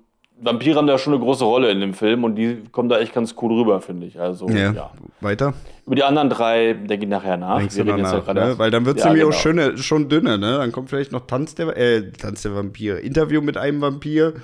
[0.40, 3.12] Vampire haben da schon eine große Rolle in dem Film und die kommen da echt
[3.12, 4.20] ganz cool rüber, finde ich.
[4.20, 4.90] Also, Ja, ja.
[5.20, 5.52] weiter.
[5.84, 7.58] Über die anderen drei denke ich nachher nach.
[7.58, 8.58] Denkst Wir reden jetzt danach, ja gerade- ne?
[8.60, 9.40] Weil dann wird es Ja, nämlich auch genau.
[9.40, 10.58] schöne, schon dünner, ne?
[10.58, 14.34] Dann kommt vielleicht noch Tanz der, äh, Tanz der Vampir, Interview mit einem Vampir,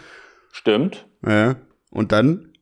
[0.57, 1.07] Stimmt.
[1.27, 1.57] ja.
[1.91, 2.53] Und dann,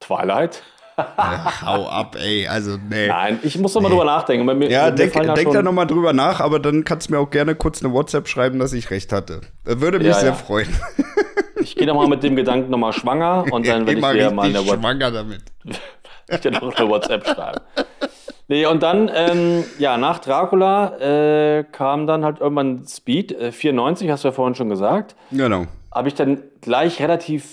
[0.00, 0.62] Twilight.
[0.96, 3.06] Ach, hau ab, ey, also, nee.
[3.08, 4.46] Nein, ich muss noch mal drüber nachdenken.
[4.58, 7.54] Mir, Ja, denk, denk da nochmal drüber nach, aber dann kannst du mir auch gerne
[7.54, 9.40] kurz eine WhatsApp schreiben, dass ich recht hatte.
[9.64, 10.34] Das würde mich Ja, sehr ja.
[10.34, 10.68] freuen.
[11.58, 14.30] Ich gehe noch mal mit dem Gedanken noch mal schwanger und dann werde ich dir
[14.30, 15.42] mal eine, What- schwanger damit.
[16.28, 17.60] ich dir noch eine WhatsApp schreiben.
[18.48, 24.08] Nee, und dann, ähm, ja, nach Dracula äh, kam dann halt irgendwann Speed, äh, 94,
[24.10, 25.16] hast du ja vorhin schon gesagt.
[25.32, 25.64] Genau.
[25.92, 27.44] habe ich dann gleich relativ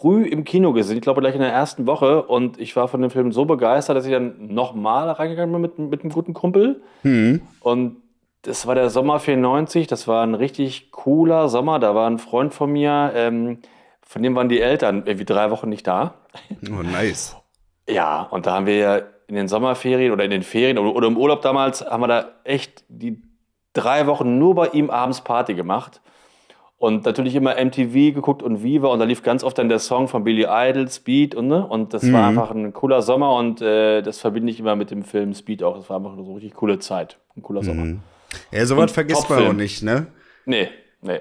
[0.00, 2.22] früh im Kino gesehen, ich glaube gleich in der ersten Woche.
[2.22, 5.78] Und ich war von dem Film so begeistert, dass ich dann nochmal reingegangen bin mit,
[5.78, 6.82] mit einem guten Kumpel.
[7.02, 7.42] Hm.
[7.60, 7.96] Und
[8.42, 11.78] das war der Sommer 94, das war ein richtig cooler Sommer.
[11.78, 13.58] Da war ein Freund von mir, ähm,
[14.02, 16.14] von dem waren die Eltern irgendwie drei Wochen nicht da.
[16.70, 17.36] Oh, nice.
[17.88, 21.40] Ja, und da haben wir in den Sommerferien oder in den Ferien oder, im Urlaub
[21.40, 23.22] damals, haben wir da echt die
[23.72, 26.00] drei Wochen nur bei ihm abends Party gemacht.
[26.78, 30.08] Und natürlich immer MTV geguckt und Viva und da lief ganz oft dann der Song
[30.08, 31.66] von Billy Idol, Speed und ne?
[31.66, 35.02] Und das war einfach ein cooler Sommer und äh, das verbinde ich immer mit dem
[35.02, 35.76] Film Speed auch.
[35.76, 37.18] Das war einfach eine so richtig coole Zeit.
[37.36, 37.98] Ein cooler Sommer.
[38.50, 40.06] Ja, sowas vergisst man auch nicht, ne?
[40.46, 40.68] Nee,
[41.02, 41.20] nee.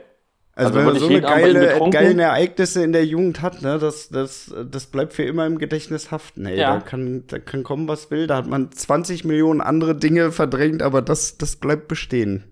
[0.59, 4.09] Also, Also wenn man so eine geile, geile Ereignisse in der Jugend hat, ne, das,
[4.09, 6.45] das, das bleibt für immer im Gedächtnis haften.
[6.45, 6.59] Ey.
[6.59, 6.73] Ja.
[6.75, 8.27] Da, kann, da kann kommen, was will.
[8.27, 12.43] Da hat man 20 Millionen andere Dinge verdrängt, aber das, das bleibt bestehen.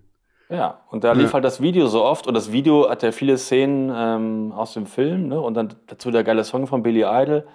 [0.48, 1.32] Ja, und da lief Ja.
[1.34, 4.86] halt das Video so oft und das Video hat ja viele Szenen ähm, aus dem
[4.86, 5.38] Film, ne?
[5.38, 7.46] Und dann dazu der geile Song von Billy Idol.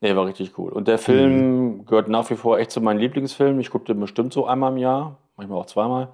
[0.00, 0.72] Nee, war richtig cool.
[0.72, 3.60] Und der Film gehört nach wie vor echt zu meinen Lieblingsfilmen.
[3.60, 6.08] Ich gucke den bestimmt so einmal im Jahr, manchmal auch zweimal.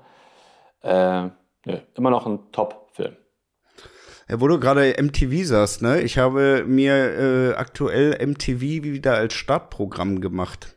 [0.82, 1.28] Äh,
[1.64, 2.87] nee, immer noch ein Top-Film.
[4.30, 6.02] Wo du gerade MTV sagst, ne?
[6.02, 10.76] Ich habe mir äh, aktuell MTV wieder als Startprogramm gemacht.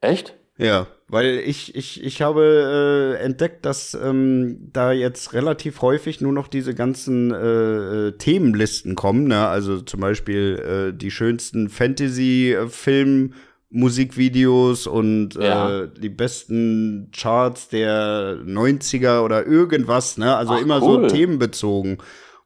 [0.00, 0.34] Echt?
[0.56, 6.32] Ja, weil ich, ich, ich habe äh, entdeckt, dass ähm, da jetzt relativ häufig nur
[6.32, 9.46] noch diese ganzen äh, äh, Themenlisten kommen, ne?
[9.46, 13.34] Also zum Beispiel äh, die schönsten Fantasy-Film.
[13.70, 15.82] Musikvideos und Ja.
[15.82, 20.34] äh, die besten Charts der 90er oder irgendwas, ne?
[20.34, 21.02] Also Ach, immer cool.
[21.02, 21.98] so themenbezogen.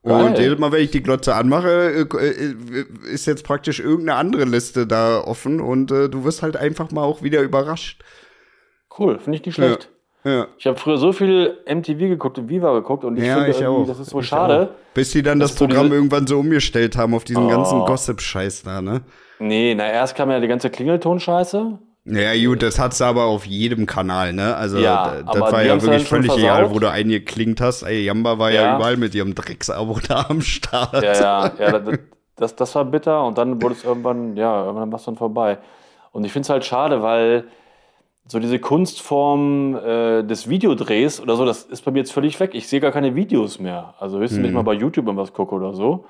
[0.05, 0.25] Geil.
[0.25, 2.55] Und jedes Mal, wenn ich die Glotze anmache, äh, äh,
[3.13, 7.03] ist jetzt praktisch irgendeine andere Liste da offen und äh, du wirst halt einfach mal
[7.05, 8.03] auch wieder überrascht.
[8.99, 9.91] Cool, finde ich nicht schlecht.
[10.25, 10.47] Ja.
[10.59, 13.67] Ich habe früher so viel MTV geguckt und Viva geguckt und ich Ja, finde ich
[13.67, 13.87] auch.
[13.87, 14.75] das ist so Ich schade.
[14.95, 17.49] Bis die dann das so Programm irgendwann so umgestellt haben auf diesen Oh.
[17.49, 19.03] ganzen Gossip-Scheiß da, ne?
[19.41, 21.79] Nee, na erst kam ja die ganze Klingelton-Scheiße.
[22.05, 24.57] Ja, gut, das hat's aber auf jedem Kanal, ne?
[24.57, 27.83] Also, Ja, da- das war ja wirklich völlig egal, wo du eingeklinkt hast.
[27.85, 28.77] Ey, Jamba war ja, Ja.
[28.77, 31.03] überall mit ihrem Drecksabo da am Start.
[31.03, 31.99] Ja, ja, ja das,
[32.37, 35.59] das, das war bitter und dann wurde es irgendwann, ja, irgendwann war es dann vorbei.
[36.11, 37.45] Und ich finde es halt schade, weil
[38.27, 42.51] so diese Kunstform äh, des Videodrehs oder so, das ist bei mir jetzt völlig weg.
[42.55, 43.95] Ich sehe gar keine Videos mehr.
[44.01, 46.05] Also höchstens, wenn ich mal bei YouTube irgendwas gucke oder so.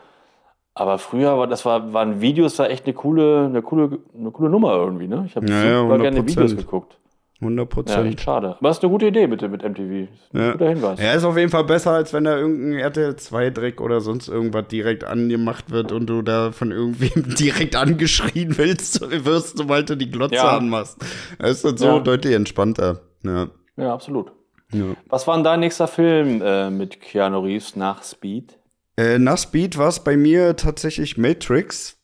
[0.74, 4.48] Aber früher war das war, waren Videos da echt eine coole, eine coole, eine coole
[4.48, 5.24] Nummer irgendwie, ne?
[5.26, 6.26] Ich habe Ja, ja, super gerne 100%.
[6.28, 6.98] Videos geguckt.
[7.42, 8.06] 100 Ja, Prozent.
[8.06, 8.56] echt schade.
[8.58, 10.08] Aber es ist eine gute Idee bitte mit MTV.
[10.32, 10.52] Ja.
[10.52, 11.00] guter Hinweis.
[11.00, 14.28] Ja, ist auf jeden Fall besser, als wenn da irgendein RTL 2 Dreck oder sonst
[14.28, 19.96] irgendwas direkt angemacht wird und du da von irgendwem direkt angeschrien willst, wirst, sobald du
[19.96, 20.56] die Glotze Ja.
[20.56, 20.98] anmachst.
[21.38, 21.98] Das ist dann so Ja.
[21.98, 23.00] deutlich entspannter.
[23.24, 23.48] Ja.
[23.76, 24.30] Ja, absolut.
[24.72, 24.84] ja.
[25.08, 28.56] Was war denn dein nächster Film äh, mit Keanu Reeves nach Speed?
[28.96, 31.96] Äh, nach Speed war es bei mir tatsächlich Matrix.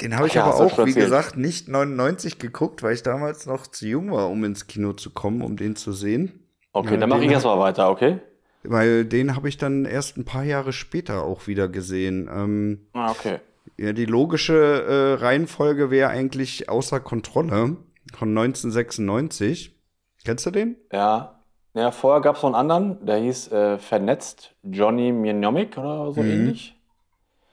[0.00, 1.06] Den habe ich ja, aber auch, wie erzählt.
[1.06, 5.10] gesagt, nicht 99 geguckt, weil ich damals noch zu jung war, um ins Kino zu
[5.10, 6.46] kommen, um den zu sehen.
[6.72, 8.20] Okay, Ja, dann mache ich erstmal weiter, okay?
[8.62, 12.28] Weil den habe ich dann erst ein paar Jahre später auch wieder gesehen.
[12.30, 13.38] Ähm, Ah, okay.
[13.78, 17.76] Ja, die logische äh, Reihenfolge wäre eigentlich außer Kontrolle
[18.14, 19.78] von 1996.
[20.24, 20.76] Kennst du den?
[20.92, 21.35] Ja.
[21.76, 26.22] Ja, vorher gab es noch einen anderen, der hieß äh, Vernetzt Johnny Mnemonic oder so
[26.22, 26.30] Mhm.
[26.30, 26.74] ähnlich.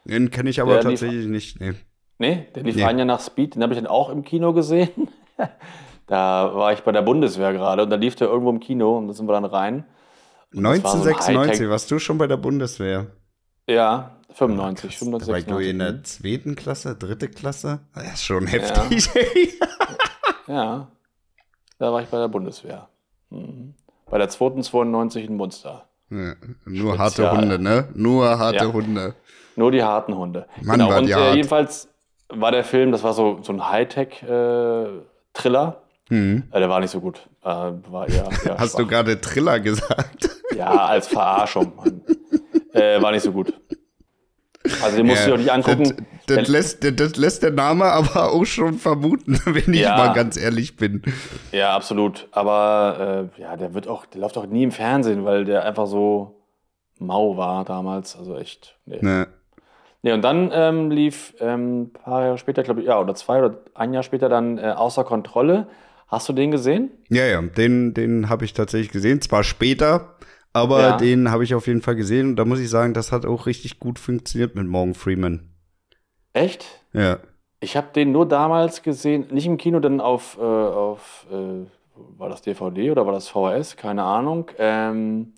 [0.05, 1.59] Den kenne ich aber Der lief- tatsächlich nicht.
[1.59, 1.73] Nee.
[2.19, 2.83] Nee, der lief Nee.
[2.85, 5.09] ein Jahr nach Speed, den habe ich dann auch im Kino gesehen.
[6.07, 9.07] da war ich bei der Bundeswehr gerade und da lief der irgendwo im Kino und
[9.07, 9.85] da sind wir dann rein.
[10.53, 13.07] Und das war so 1996, warst du schon bei der Bundeswehr?
[13.67, 16.21] Ja, 95, Krass, 95, Da war ich nur in der 96.
[16.21, 17.79] zweiten Klasse, dritte Klasse.
[17.93, 19.09] Das ist schon heftig.
[19.15, 19.53] ey.
[20.47, 20.87] Ja,
[21.79, 22.87] da war ich bei der Bundeswehr.
[23.29, 23.73] Mhm.
[24.13, 25.85] Bei der 292 in Munster.
[26.11, 27.35] Ja, nur harte Spezial.
[27.41, 27.87] Hunde, ne?
[27.95, 28.71] Nur harte Ja.
[28.71, 29.15] Hunde.
[29.55, 30.45] Nur die harten Hunde.
[30.61, 30.91] Mann, genau.
[30.91, 31.33] war Und die äh, hart.
[31.35, 31.87] jedenfalls
[32.29, 35.81] war der Film, das war so, so ein Hightech-Thriller.
[36.09, 36.43] Hm.
[36.51, 37.27] Äh, der war nicht so gut.
[37.41, 38.89] Äh, war eher, eher Hast du schwach.
[38.91, 40.29] gerade Triller gesagt?
[40.55, 41.73] Ja, als Verarschung.
[41.75, 42.03] Mann.
[42.73, 43.51] äh, war nicht so gut.
[44.83, 46.05] Also den musst du dir auch nicht angucken.
[46.27, 49.97] Das, lässt, das, lässt der Name aber auch schon vermuten, wenn ich Ja.
[49.97, 51.01] mal ganz ehrlich bin.
[51.51, 52.27] Ja, absolut.
[52.31, 55.87] Aber äh, ja, der wird auch, der läuft auch nie im Fernsehen, weil der einfach
[55.87, 56.39] so
[56.99, 58.15] mau war damals.
[58.15, 58.77] Also echt.
[58.85, 58.99] Nee.
[59.01, 59.27] Ne.
[60.05, 63.39] Nee, und dann ähm, lief ähm, ein paar Jahre später, glaube ich, ja, oder zwei
[63.39, 65.67] oder ein Jahr später dann äh, außer Kontrolle.
[66.09, 66.91] Hast du den gesehen?
[67.09, 69.21] Ja, ja, den, den habe ich tatsächlich gesehen.
[69.21, 70.15] Zwar später,
[70.51, 70.97] aber Ja.
[70.97, 72.31] den habe ich auf jeden Fall gesehen.
[72.31, 75.49] Und da muss ich sagen, das hat auch richtig gut funktioniert mit Morgan Freeman.
[76.33, 76.65] Echt?
[76.93, 77.19] Ja.
[77.59, 81.65] Ich habe den nur damals gesehen, nicht im Kino, dann auf, äh, auf äh,
[82.17, 83.77] war das DVD oder war das VHS?
[83.77, 84.51] Keine Ahnung.
[84.57, 85.33] Ähm,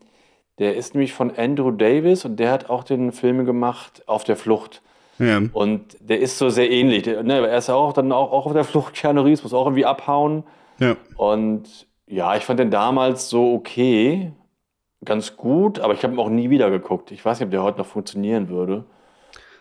[0.58, 4.38] der ist nämlich von Andrew Davis und der hat auch den Film gemacht Auf der
[4.38, 4.82] Flucht.
[5.20, 5.42] Ja.
[5.54, 7.04] Und der ist so sehr ähnlich.
[7.04, 9.54] Der, ne, er ist ja auch dann auch, auch auf der Flucht, Keanu Reeves, muss
[9.54, 10.44] auch irgendwie abhauen.
[10.80, 10.96] ja.
[11.16, 14.32] Und ja, ich fand den damals so okay,
[15.04, 17.12] ganz gut, aber ich habe ihn auch nie wieder geguckt.
[17.12, 18.86] Ich weiß nicht, ob der heute noch funktionieren würde.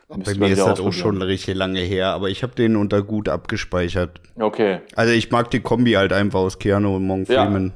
[0.09, 3.29] Bei mir ist das auch schon richtig lange her, aber ich habe den unter gut
[3.29, 4.21] abgespeichert.
[4.37, 4.81] Okay.
[4.95, 7.73] Also ich mag die Kombi halt einfach aus Keanu und Morgan Freeman.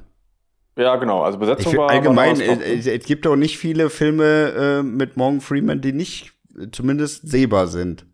[0.76, 0.84] Ja.
[0.84, 1.22] ja genau.
[1.22, 2.38] Also Besetzung ich war allgemein.
[2.38, 6.32] War es, es, gibt auch nicht viele Filme äh, mit Morgan Freeman, die nicht
[6.72, 8.06] zumindest sehbar sind.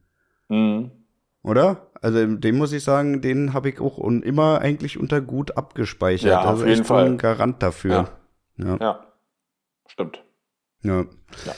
[0.48, 0.92] Mhm.
[1.42, 1.90] Oder?
[2.00, 6.30] Also den muss ich sagen, den habe ich auch und immer eigentlich unter gut abgespeichert.
[6.30, 7.06] Ja, auf also jeden Fall.
[7.06, 8.10] ein Garant dafür.
[8.56, 8.66] Ja.
[8.66, 8.76] Ja.
[8.80, 9.06] ja.
[9.86, 10.23] Stimmt.
[10.84, 11.00] Ja.
[11.46, 11.52] Ja.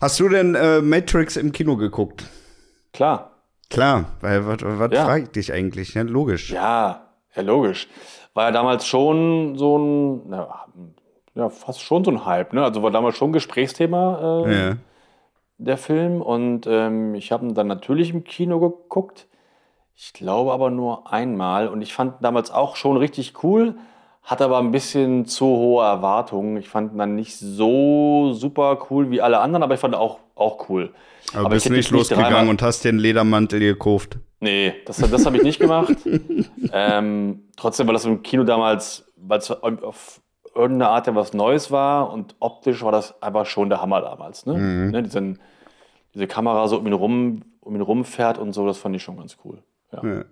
[0.00, 2.24] Hast du denn äh, Matrix im Kino geguckt?
[2.92, 3.32] Klar.
[3.70, 5.04] Klar, weil was, was Ja.
[5.04, 5.92] frage ich dich eigentlich?
[5.94, 6.50] Ja, logisch.
[6.50, 7.86] Ja, ja, logisch.
[8.34, 10.64] War ja damals schon so ein, na,
[11.34, 12.64] ja, fast schon so ein Hype, ne?
[12.64, 14.76] Also war damals schon Gesprächsthema, äh, Ja.
[15.58, 16.22] der Film.
[16.22, 19.26] Und ähm, ich habe ihn dann natürlich im Kino geguckt.
[19.94, 21.68] Ich glaube aber nur einmal.
[21.68, 23.74] Und ich fand damals auch schon richtig cool,
[24.28, 26.58] hatte aber ein bisschen zu hohe Erwartungen.
[26.58, 29.98] Ich fand ihn dann nicht so super cool wie alle anderen, aber ich fand ihn
[29.98, 30.92] auch, auch cool.
[31.32, 34.18] Aber, Aber bist nicht mich losgegangen dreimal- und hast einen Ledermantel gekauft.
[34.40, 35.94] Nee, das, das habe ich nicht gemacht.
[36.72, 40.20] ähm, trotzdem war das im Kino damals, weil es auf
[40.54, 44.44] irgendeine Art ja was Neues war und optisch war das einfach schon der Hammer damals.
[44.44, 44.54] Ne?
[44.54, 44.90] Mhm.
[44.90, 45.38] Ne, diesen,
[46.12, 49.16] diese Kamera so um ihn rum, um ihn rumfährt und so, das fand ich schon
[49.16, 49.62] ganz cool.
[49.90, 50.06] Ja.
[50.06, 50.24] Ja.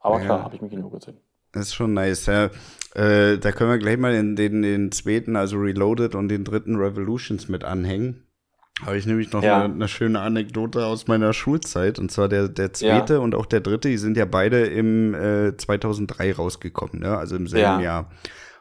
[0.00, 0.24] Aber Ja.
[0.24, 1.18] klar, habe ich im Kino gesehen.
[1.52, 2.46] Das ist schon nice, ja.
[2.94, 6.76] Äh, da können wir gleich mal in den, den zweiten, also Reloaded und den dritten
[6.76, 8.26] Revolutions mit anhängen.
[8.84, 9.64] Habe ich nämlich noch Ja.
[9.64, 11.98] eine, eine schöne Anekdote aus meiner Schulzeit.
[11.98, 13.18] Und zwar der, der zweite Ja.
[13.20, 17.16] und auch der dritte, die sind ja beide im äh, 2003 rausgekommen, ne?
[17.16, 17.80] also im selben Ja.
[17.80, 18.10] Jahr.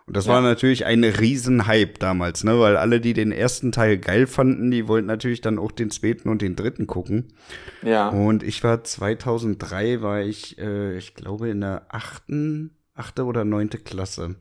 [0.08, 2.60] Und das war natürlich ein Riesenhype damals, ne?
[2.60, 6.28] weil alle, die den ersten Teil geil fanden, die wollten natürlich dann auch den zweiten
[6.28, 7.34] und den dritten gucken.
[7.82, 13.46] Ja, Und ich war 2003, war ich, äh, ich glaube, in der achten, achte oder
[13.46, 14.36] neunte Klasse.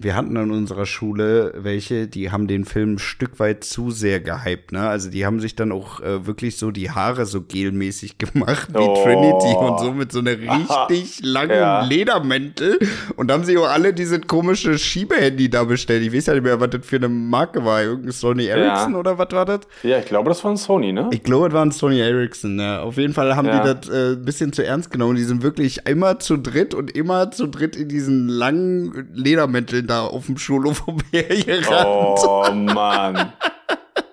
[0.00, 4.20] Wir hatten an unserer Schule welche, die haben den Film ein Stück weit zu sehr
[4.20, 4.88] gehypt, ne?
[4.88, 8.78] Also die haben sich dann auch äh, wirklich so die Haare so gelmäßig gemacht wie
[8.78, 9.02] Oh.
[9.02, 11.84] Trinity und so mit so einer richtig langen Ja.
[11.84, 12.78] Ledermäntel
[13.16, 16.02] und haben sich auch alle dieses komische Schiebehandy da bestellt.
[16.04, 17.82] Ich weiß ja nicht mehr, was das für eine Marke war.
[17.82, 19.60] Irgendein Sony Ericsson oder was war das?
[19.82, 21.08] ja, ich glaube, das war ein Sony, ne?
[21.12, 22.58] Ich glaube, es war ein Sony Ericsson.
[22.58, 22.82] Ja.
[22.82, 23.74] Auf jeden Fall haben Ja.
[23.74, 25.16] die das äh, ein bisschen zu ernst genommen.
[25.16, 30.02] Die sind wirklich immer zu dritt und immer zu dritt in diesen langen Ledermänteln da
[30.06, 32.20] auf dem Schulhof umhergerannt.
[32.24, 33.32] Oh Mann.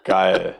[0.04, 0.56] Geil.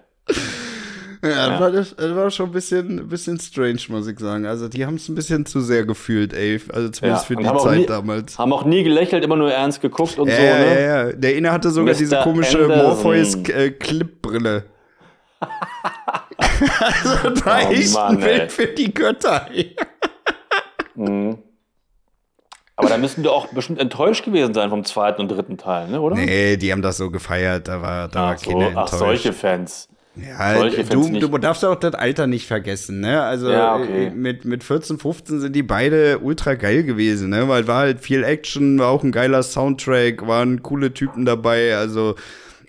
[1.24, 1.60] ja, das, ja.
[1.60, 4.46] war, das, das war schon ein bisschen, bisschen strange, muss ich sagen.
[4.46, 6.60] Also, die haben es ein bisschen zu sehr gefühlt, ey.
[6.74, 8.38] Also, zumindest Ja, für die Zeit nie- damals.
[8.40, 10.66] Haben auch nie gelächelt, immer nur ernst geguckt und Ja, so, ja, ne?
[10.82, 11.12] ja, ja.
[11.14, 12.00] Der eine hatte sogar Mr.
[12.00, 12.86] diese komische Anderson.
[12.88, 14.66] Morpheus äh, Clip-Brille.
[16.80, 18.50] also, das war Oh Mann, ein Bild ey.
[18.50, 19.76] für die Götter, ey.
[20.96, 21.38] Mhm.
[22.78, 26.02] Aber da müssen die auch bestimmt enttäuscht gewesen sein vom zweiten und dritten Teil, ne,
[26.02, 26.16] oder?
[26.18, 29.00] Nee, die haben das so gefeiert, da war, da war ach, so, Kinder ach, enttäuscht.
[29.00, 29.88] solche Fans.
[30.16, 33.22] ja, solche du, Fans du darfst auch das Alter nicht vergessen, ne?
[33.24, 34.08] Also Ja, okay.
[34.08, 37.48] äh, mit, mit 14, 15 sind die beide ultra geil gewesen, ne?
[37.48, 42.16] Weil war halt viel Action, war auch ein geiler Soundtrack, waren coole Typen dabei, also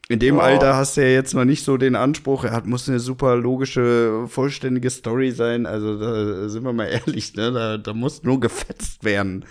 [0.08, 0.42] in dem Ja.
[0.42, 3.34] Alter hast du ja jetzt noch nicht so den Anspruch, er hat, muss eine super
[3.34, 5.66] logische, vollständige Story sein.
[5.66, 7.50] Also da sind wir mal ehrlich, ne?
[7.50, 9.44] Da, da muss nur gefetzt werden.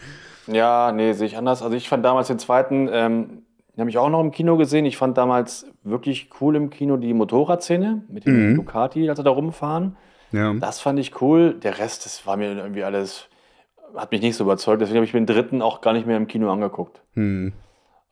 [0.47, 1.61] Ja, nee, sehe ich anders.
[1.61, 3.41] Also ich fand damals den zweiten, ähm,
[3.75, 4.85] den habe ich auch noch im Kino gesehen.
[4.85, 8.55] Ich fand damals wirklich cool im Kino die Motorradszene mit dem Mhm.
[8.55, 9.97] Ducati, als sie da rumfahren.
[10.31, 10.53] Ja.
[10.53, 11.53] Das fand ich cool.
[11.55, 13.27] Der Rest, das war mir irgendwie alles,
[13.95, 14.81] hat mich nicht so überzeugt.
[14.81, 17.01] Deswegen habe ich mir den dritten auch gar nicht mehr im Kino angeguckt.
[17.13, 17.53] Hm.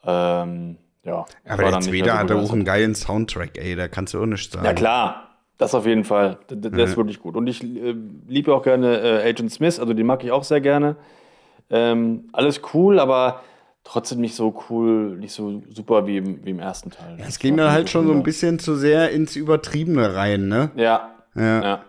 [0.06, 1.26] Ähm, ja.
[1.48, 4.54] Aber der zweite so hat auch einen geilen Soundtrack, ey, da kannst du auch nichts
[4.54, 4.65] sagen.
[4.65, 6.39] Ja klar, das auf jeden Fall.
[6.50, 7.36] D- d- Der ist wirklich gut.
[7.36, 7.96] Und ich äh,
[8.28, 10.96] liebe auch gerne äh, Agent Smith, also den mag ich auch sehr gerne.
[11.73, 13.41] Ähm, alles cool, aber
[13.83, 17.17] trotzdem nicht so cool, nicht so super wie im, wie im ersten Teil.
[17.27, 20.69] Es ging dann halt schon so ein bisschen zu sehr ins Übertriebene rein, ne?
[20.75, 21.63] Ja, Ja.
[21.63, 21.83] ja.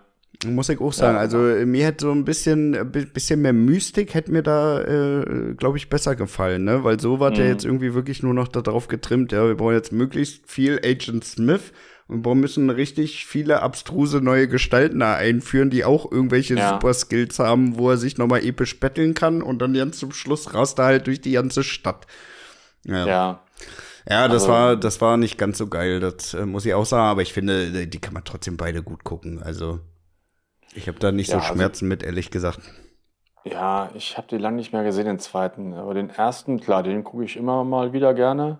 [0.46, 1.14] Muss ich auch sagen.
[1.14, 5.78] Ja, also mir hätte so ein bisschen, bisschen mehr Mystik hätte mir da, äh, glaube
[5.78, 6.82] ich, besser gefallen, ne?
[6.84, 9.92] Weil so war der jetzt irgendwie wirklich nur noch darauf getrimmt, ja, wir brauchen jetzt
[9.92, 11.72] möglichst viel Agent Smith
[12.08, 16.70] und wir müssen richtig viele abstruse neue Gestalten da einführen, die auch irgendwelche Ja.
[16.70, 20.52] super Skills haben, wo er sich nochmal episch betteln kann und dann ganz zum Schluss
[20.54, 22.06] rast er halt durch die ganze Stadt.
[22.84, 23.06] Ja.
[23.06, 23.40] ja.
[24.06, 26.84] Ja, das Also- war, das war nicht ganz so geil, das äh, muss ich auch
[26.84, 29.42] sagen, aber ich finde, die die kann man trotzdem beide gut gucken.
[29.42, 29.80] Also,
[30.74, 32.60] ich habe da nicht Ja, so also- Schmerzen mit, ehrlich gesagt.
[33.44, 35.72] Ja, ich habe den lange nicht mehr gesehen, den zweiten.
[35.74, 38.58] Aber den ersten, klar, den gucke ich immer mal wieder gerne.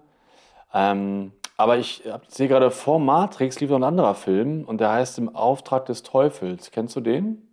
[0.72, 4.92] Ähm, aber ich hab- sehe gerade vor Matrix lief noch ein anderer Film und der
[4.92, 6.70] heißt Im Auftrag des Teufels.
[6.70, 7.48] Kennst du den?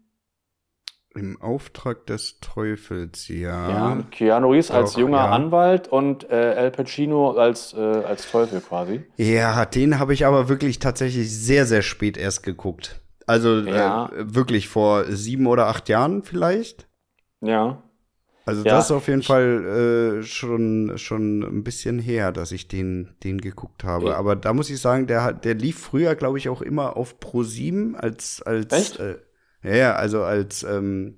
[1.14, 3.70] Im Auftrag des Teufels, ja.
[3.70, 5.30] Ja, mit Keanu Reeves als Doch, junger ja.
[5.32, 9.04] Anwalt und äh, Al Pacino als, äh, als Teufel quasi.
[9.18, 13.02] Ja, den habe ich aber wirklich tatsächlich sehr, sehr spät erst geguckt.
[13.28, 14.06] Also Ja.
[14.08, 16.88] äh, wirklich vor sieben oder acht Jahren vielleicht.
[17.42, 17.84] Ja.
[18.46, 22.68] Also Ja, das ist auf jeden Fall äh, schon, schon ein bisschen her, dass ich
[22.68, 24.10] den, den geguckt habe.
[24.10, 24.16] Ja.
[24.16, 27.96] Aber da muss ich sagen, der, der lief früher, glaube ich, auch immer auf Pro7
[27.96, 29.00] als, als Echt?
[29.00, 29.18] Äh,
[29.64, 31.18] ja, ja, also als, ähm,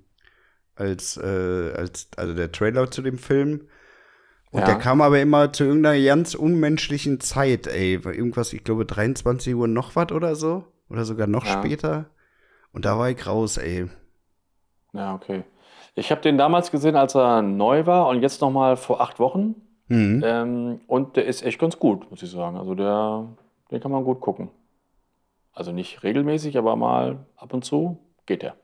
[0.75, 3.67] als, äh, als, also der Trailer zu dem Film.
[4.51, 4.65] Und Ja.
[4.67, 7.93] der kam aber immer zu irgendeiner ganz unmenschlichen Zeit, ey.
[7.93, 10.65] Irgendwas, ich glaube, 23 Uhr noch was oder so.
[10.89, 11.59] Oder sogar noch Ja.
[11.59, 12.09] später.
[12.73, 13.88] Und da war ich raus, ey.
[14.91, 15.43] Ja, okay.
[15.95, 19.56] Ich habe den damals gesehen, als er neu war und jetzt nochmal vor acht Wochen.
[19.89, 20.23] Mhm.
[20.25, 22.58] Ähm, und der ist echt ganz gut, muss ich sagen.
[22.58, 23.25] Also der,
[23.69, 24.49] den kann man gut gucken.
[25.53, 28.56] Also nicht regelmäßig, aber mal ab und zu geht der.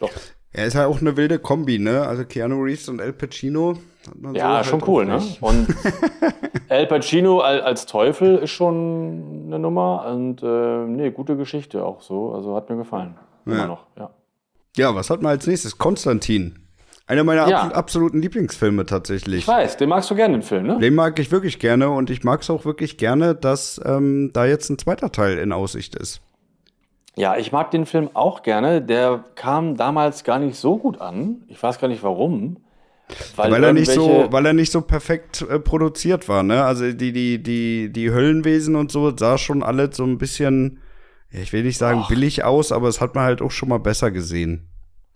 [0.00, 0.10] Doch.
[0.52, 2.06] Er ist halt auch eine wilde Kombi, ne?
[2.06, 3.74] Also Keanu Reeves und El Pacino.
[4.08, 5.20] hat man so Ja, halt schon auch cool, ne?
[5.42, 5.66] Und
[6.70, 12.00] El Pacino al- als Teufel ist schon eine Nummer und äh, nee, gute Geschichte auch
[12.00, 12.32] so.
[12.32, 13.16] Also hat mir gefallen.
[13.44, 13.66] Immer Ja.
[13.66, 14.10] noch, ja.
[14.76, 15.78] Ja, was hat man als nächstes?
[15.78, 16.58] Konstantin.
[17.06, 17.62] Einer meiner Ja.
[17.62, 19.38] abs absoluten Lieblingsfilme tatsächlich.
[19.38, 20.78] Ich weiß, den magst du gerne, den Film, ne?
[20.78, 24.44] Den mag ich wirklich gerne und ich mag es auch wirklich gerne, dass ähm, da
[24.44, 26.20] jetzt ein zweiter Teil in Aussicht ist.
[27.14, 28.82] Ja, ich mag den Film auch gerne.
[28.82, 31.42] Der kam damals gar nicht so gut an.
[31.48, 32.58] Ich weiß gar nicht warum.
[33.36, 36.64] Weil, er nicht so, weil er nicht so perfekt äh, produziert war, ne?
[36.64, 40.80] Also die, die, die, die Höllenwesen und so sah schon alles so ein bisschen,
[41.36, 42.08] ja, ich will nicht sagen Ach.
[42.08, 44.68] billig aus, aber es hat man halt auch schon mal besser gesehen.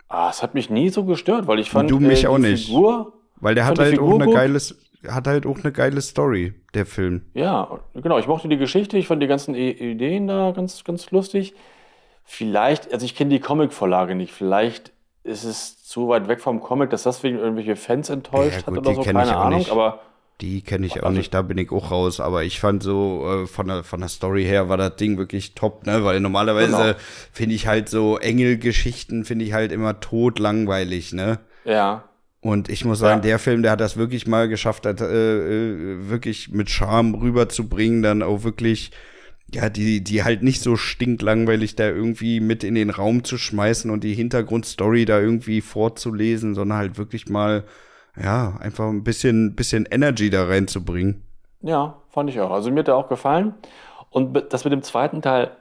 [0.07, 2.43] Ah, es hat mich nie so gestört, weil ich fand du mich äh, auch die
[2.51, 2.67] nicht.
[2.67, 3.13] Figur.
[3.37, 4.35] Weil der hat halt auch eine gut.
[4.35, 7.23] geiles, hat halt auch eine geile Story, der Film.
[7.33, 8.19] Ja, genau.
[8.19, 8.97] Ich mochte die Geschichte.
[8.97, 11.55] Ich fand die ganzen Ideen da ganz, ganz lustig.
[12.23, 14.31] Vielleicht, also ich kenne die Comic-Vorlage nicht.
[14.31, 14.91] Vielleicht
[15.23, 18.77] ist es zu weit weg vom Comic, dass deswegen irgendwelche Fans enttäuscht Ja, hat gut,
[18.79, 19.01] oder die so.
[19.03, 19.59] Keine Ahnung.
[19.59, 19.71] nicht.
[19.71, 20.01] Aber
[20.41, 22.19] Die kenne ich auch Also- nicht, da bin ich auch raus.
[22.19, 25.53] Aber ich fand so äh, von, der, von der Story her war das Ding wirklich
[25.53, 26.03] top, ne?
[26.03, 26.93] Weil normalerweise Genau.
[27.31, 31.39] finde ich halt so Engelgeschichten finde ich halt immer tot langweilig, ne?
[31.63, 32.05] ja,
[32.43, 33.29] Und ich muss sagen, Ja.
[33.29, 38.01] der Film, der hat das wirklich mal geschafft, hat, äh, äh, wirklich mit Charme rüberzubringen,
[38.01, 38.89] dann auch wirklich,
[39.53, 43.91] ja, die, die halt nicht so stinklangweilig da irgendwie mit in den Raum zu schmeißen
[43.91, 47.63] und die Hintergrundstory da irgendwie vorzulesen, sondern halt wirklich mal,
[48.15, 51.23] ja, einfach ein bisschen, bisschen Energy da reinzubringen.
[51.61, 52.51] ja, fand ich auch.
[52.51, 53.53] Also mir hat der auch gefallen.
[54.09, 55.51] Und das mit dem zweiten Teil,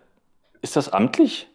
[0.63, 1.49] ist das amtlich?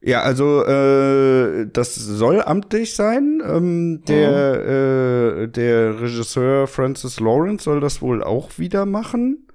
[0.00, 3.42] Ja, also äh, das soll amtlich sein.
[3.44, 9.48] Ähm, der, äh, der Regisseur Francis Lawrence soll das wohl auch wieder machen.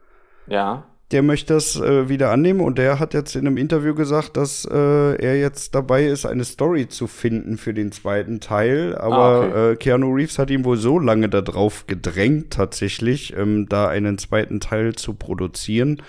[0.47, 0.85] Ja.
[1.11, 4.63] Der möchte das äh, wieder annehmen und der hat jetzt in einem Interview gesagt, dass
[4.65, 8.95] äh, er jetzt dabei ist, eine Story zu finden für den zweiten Teil.
[8.97, 9.71] Aber Ah, okay.
[9.73, 14.59] äh, Keanu Reeves hat ihn wohl so lange darauf gedrängt, tatsächlich, ähm, da einen zweiten
[14.61, 16.01] Teil zu produzieren,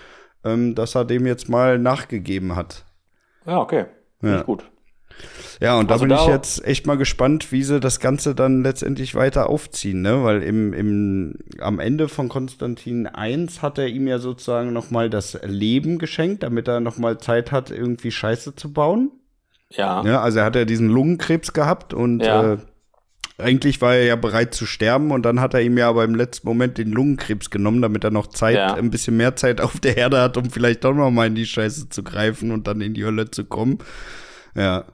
[0.44, 2.84] ähm, dass er dem jetzt mal nachgegeben hat.
[3.44, 3.86] Ja, okay.
[4.22, 4.40] Ja.
[4.40, 4.64] ich gut.
[5.60, 8.34] Ja, und da Also bin ich da- jetzt echt mal gespannt, wie sie das Ganze
[8.34, 10.24] dann letztendlich weiter aufziehen, ne?
[10.24, 15.08] Weil im, im, am Ende von Konstantin 1 hat er ihm ja sozusagen noch mal
[15.10, 19.10] das Leben geschenkt, damit er noch mal Zeit hat, irgendwie Scheiße zu bauen.
[19.70, 20.04] Ja.
[20.04, 22.54] Ja, also er hat ja diesen Lungenkrebs gehabt und Ja.
[22.54, 22.58] äh,
[23.38, 26.14] eigentlich war er ja bereit zu sterben und dann hat er ihm ja aber im
[26.14, 28.74] letzten Moment den Lungenkrebs genommen, damit er noch Zeit, Ja.
[28.74, 31.46] ein bisschen mehr Zeit auf der Erde hat, um vielleicht doch noch mal in die
[31.46, 33.78] Scheiße zu greifen und dann in die Hölle zu kommen.
[34.54, 34.84] Ja.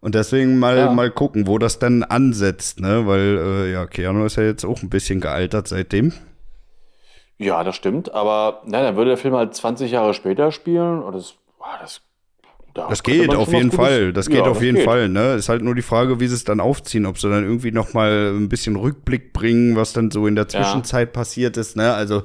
[0.00, 0.92] Und deswegen mal, Ja.
[0.92, 3.06] mal gucken, wo das dann ansetzt, ne?
[3.06, 6.12] Weil, äh, ja, Keanu ist ja jetzt auch ein bisschen gealtert seitdem.
[7.38, 8.12] Ja, das stimmt.
[8.14, 11.02] Aber na, dann würde der Film halt 20 Jahre später spielen.
[11.02, 12.00] Und das, boah, das,
[12.74, 14.12] da Das geht auf jeden Gutes- Fall.
[14.12, 14.84] Das geht Ja, auf jeden geht.
[14.84, 15.34] Fall, ne?
[15.34, 17.92] Ist halt nur die Frage, wie sie es dann aufziehen, ob sie dann irgendwie noch
[17.94, 21.92] mal ein bisschen Rückblick bringen, was dann so in der Zwischenzeit passiert ist, ne?
[21.94, 22.22] Also äh,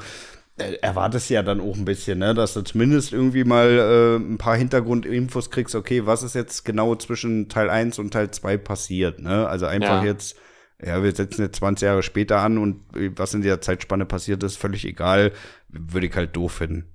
[0.57, 4.55] erwartest ja dann auch ein bisschen, ne, dass du zumindest irgendwie mal äh, ein paar
[4.55, 9.47] Hintergrundinfos kriegst, okay, was ist jetzt genau zwischen Teil 1 und Teil 2 passiert, ne?
[9.47, 10.05] Also einfach Ja.
[10.05, 10.37] jetzt
[10.83, 14.43] ja, wir setzen jetzt 20 Jahre später an und äh, was in der Zeitspanne passiert
[14.43, 15.31] ist, völlig egal,
[15.69, 16.85] würde ich halt doof finden.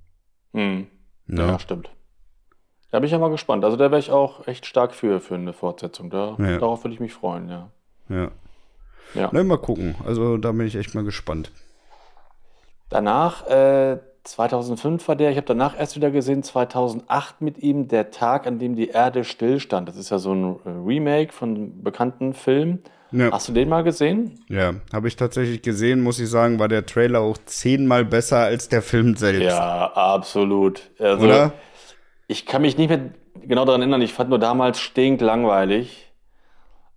[0.53, 0.87] Hm.
[1.25, 1.41] Ne?
[1.41, 1.89] Ja, stimmt.
[2.91, 3.63] Da bin ich ja mal gespannt.
[3.65, 6.09] Also da wäre ich auch echt stark für, für eine Fortsetzung.
[6.09, 6.57] Da, Ja.
[6.59, 7.71] Darauf würde ich mich freuen, ja.
[8.09, 8.31] Ja.
[9.15, 9.29] Ja.
[9.31, 9.95] Na, mal gucken.
[10.05, 11.51] Also da bin ich echt mal gespannt.
[12.91, 18.11] Danach, äh, 2005 war der, ich habe danach erst wieder gesehen, 2008 mit ihm, der
[18.11, 19.89] Tag, an dem die Erde stillstand.
[19.89, 22.79] Das ist ja so ein äh, Remake von einem bekannten Film.
[23.11, 23.31] Ja.
[23.31, 24.43] Hast du den mal gesehen?
[24.47, 28.69] Ja, habe ich tatsächlich gesehen, muss ich sagen, war der Trailer auch zehnmal besser als
[28.69, 29.43] der Film selbst.
[29.43, 30.91] Ja, absolut.
[30.99, 31.53] Also, Oder?
[32.27, 33.11] Ich kann mich nicht mehr
[33.41, 34.01] genau daran erinnern.
[34.01, 36.11] Ich fand nur damals stinklangweilig.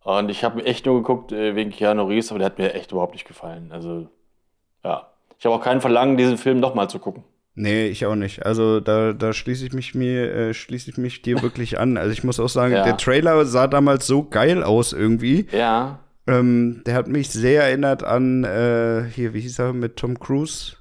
[0.05, 2.93] Und ich habe echt nur geguckt äh, wegen Keanu Reeves, aber der hat mir echt
[2.93, 3.73] überhaupt nicht gefallen.
[3.73, 4.09] Also,
[4.85, 5.14] ja.
[5.45, 7.23] Ich habe auch kein Verlangen, diesen Film nochmal zu gucken.
[7.55, 8.47] Nee, ich auch nicht.
[8.47, 11.99] Also da, da schließe ich mich mir, äh, schließe ich mich dir wirklich an.
[11.99, 12.83] Also ich muss auch sagen, Ja.
[12.83, 15.47] der Trailer sah damals so geil aus irgendwie.
[15.53, 15.99] Ja.
[16.27, 20.77] Ähm, der hat mich sehr erinnert an äh, hier, wie hieß er mit Tom Cruise?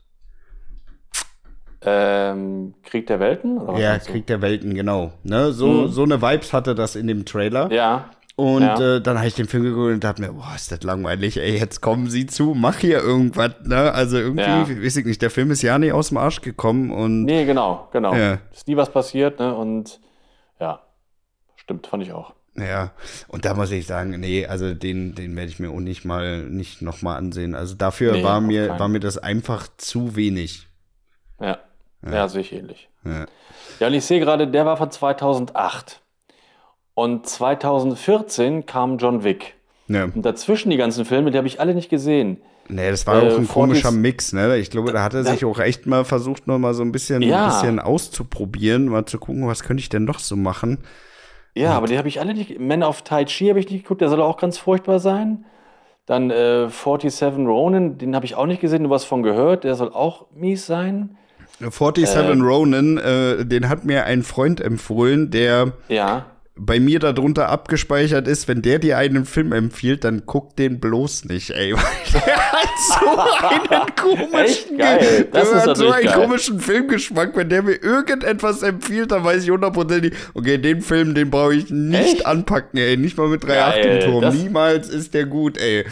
[1.82, 3.60] Ähm, Krieg der Welten?
[3.78, 3.98] Ja?
[4.00, 5.12] Krieg der Welten, genau.
[5.24, 7.70] Ne, so, so eine Vibes hatte das in dem Trailer.
[7.70, 8.12] Ja.
[8.36, 8.96] Und Ja.
[8.96, 11.58] äh, dann habe ich den Film geguckt und dachte mir, boah, ist das langweilig, ey,
[11.60, 13.92] jetzt kommen sie zu, mach hier irgendwas, ne?
[13.94, 14.68] Also irgendwie, Ja.
[14.68, 17.88] weiß ich nicht, der Film ist ja nicht aus dem Arsch gekommen und Nee, genau,
[17.92, 18.16] genau.
[18.16, 18.40] Ja.
[18.52, 19.54] Ist nie was passiert, ne?
[19.54, 20.00] Und
[20.60, 20.82] ja,
[21.58, 22.34] stimmt, fand ich auch.
[22.56, 22.92] ja,
[23.28, 26.42] und da muss ich sagen, nee, also den, den werde ich mir auch nicht mal,
[26.44, 27.54] nicht nochmal ansehen.
[27.56, 28.80] Also dafür Nee, war mir, keinen.
[28.80, 30.68] war mir das einfach zu wenig.
[31.40, 31.60] Ja,
[32.10, 32.28] ja.
[32.28, 32.90] sehe ich ähnlich.
[33.06, 33.26] Ja.
[33.80, 36.00] Ja, und ich sehe gerade, der war von 2008.
[36.96, 39.56] Und 2014 kam John Wick.
[39.88, 40.06] Ja.
[40.06, 42.38] Und dazwischen die ganzen Filme, die habe ich alle nicht gesehen.
[42.70, 44.58] Nee, das war Äh, auch ein komischer Mix, ne?
[44.58, 47.22] Ich glaube, da hat er sich auch echt mal versucht, noch mal so ein bisschen,
[47.22, 47.46] Ja.
[47.46, 50.78] ein bisschen auszuprobieren, mal zu gucken, was könnte ich denn noch so machen.
[51.56, 52.60] Ja, aber die habe ich alle nicht.
[52.60, 55.46] Man of Tai Chi habe ich nicht geguckt, der soll auch ganz furchtbar sein.
[56.06, 59.76] Dann äh, 47 Ronin, den habe ich auch nicht gesehen, nur was von gehört, der
[59.76, 61.18] soll auch mies sein.
[61.60, 66.26] 47 Ronin, äh, den hat mir ein Freund empfohlen, der Ja.
[66.56, 71.26] Bei mir darunter abgespeichert ist, wenn der dir einen Film empfiehlt, dann guck den bloß
[71.26, 71.72] nicht, ey.
[72.14, 73.08] Der hat so
[73.80, 74.78] einen komischen.
[74.78, 76.14] Das der hat so einen geil.
[76.14, 77.36] komischen Filmgeschmack.
[77.36, 81.72] Wenn der mir irgendetwas empfiehlt, dann weiß ich hundertprozentig, okay, den Film, den brauche ich
[81.72, 82.26] nicht Echt?
[82.28, 82.98] anpacken, ey.
[82.98, 84.36] Nicht mal mit 3,8 Geil, im Turm.
[84.36, 85.86] Niemals ist der gut, ey.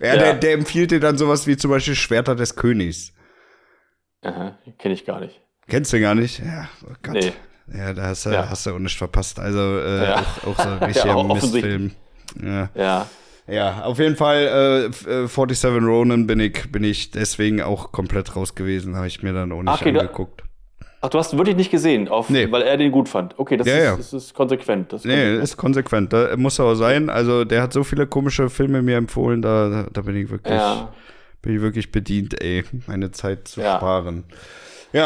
[0.00, 0.16] Ja, Ja.
[0.16, 3.12] Der, der empfiehlt dir dann sowas wie zum Beispiel Schwerter des Königs.
[4.22, 5.40] Kenne ich gar nicht.
[5.68, 6.40] Kennst du gar nicht?
[6.40, 7.14] Ja, oh Gott.
[7.14, 7.32] Nee.
[7.72, 8.48] Ja, da hast du, Ja.
[8.50, 9.38] hast du auch nicht verpasst.
[9.38, 10.16] Also äh, Ja.
[10.44, 11.92] auch, auch so ein richtiger Mistfilm.
[12.42, 12.68] Ja.
[12.74, 13.06] Ja.
[13.46, 17.92] ja, auf jeden Fall äh, f- äh, 47 Ronin bin ich, bin ich deswegen auch
[17.92, 18.96] komplett raus gewesen.
[18.96, 20.42] Habe ich mir dann auch nicht Okay, angeguckt.
[21.00, 22.50] Ach, du hast ihn wirklich nicht gesehen, auf, Nee.
[22.50, 23.38] weil er den gut fand.
[23.38, 23.96] Okay, das, Ja, ist, ja.
[23.96, 24.90] das ist konsequent.
[24.92, 25.42] Das ist Nee, konsequent.
[25.44, 26.12] ist konsequent.
[26.14, 27.10] Da muss er auch sein.
[27.10, 30.92] Also der hat so viele komische Filme mir empfohlen, da, da bin ich wirklich, Ja.
[31.42, 34.24] bin ich wirklich bedient, ey, meine Zeit zu sparen.
[34.30, 34.36] Ja,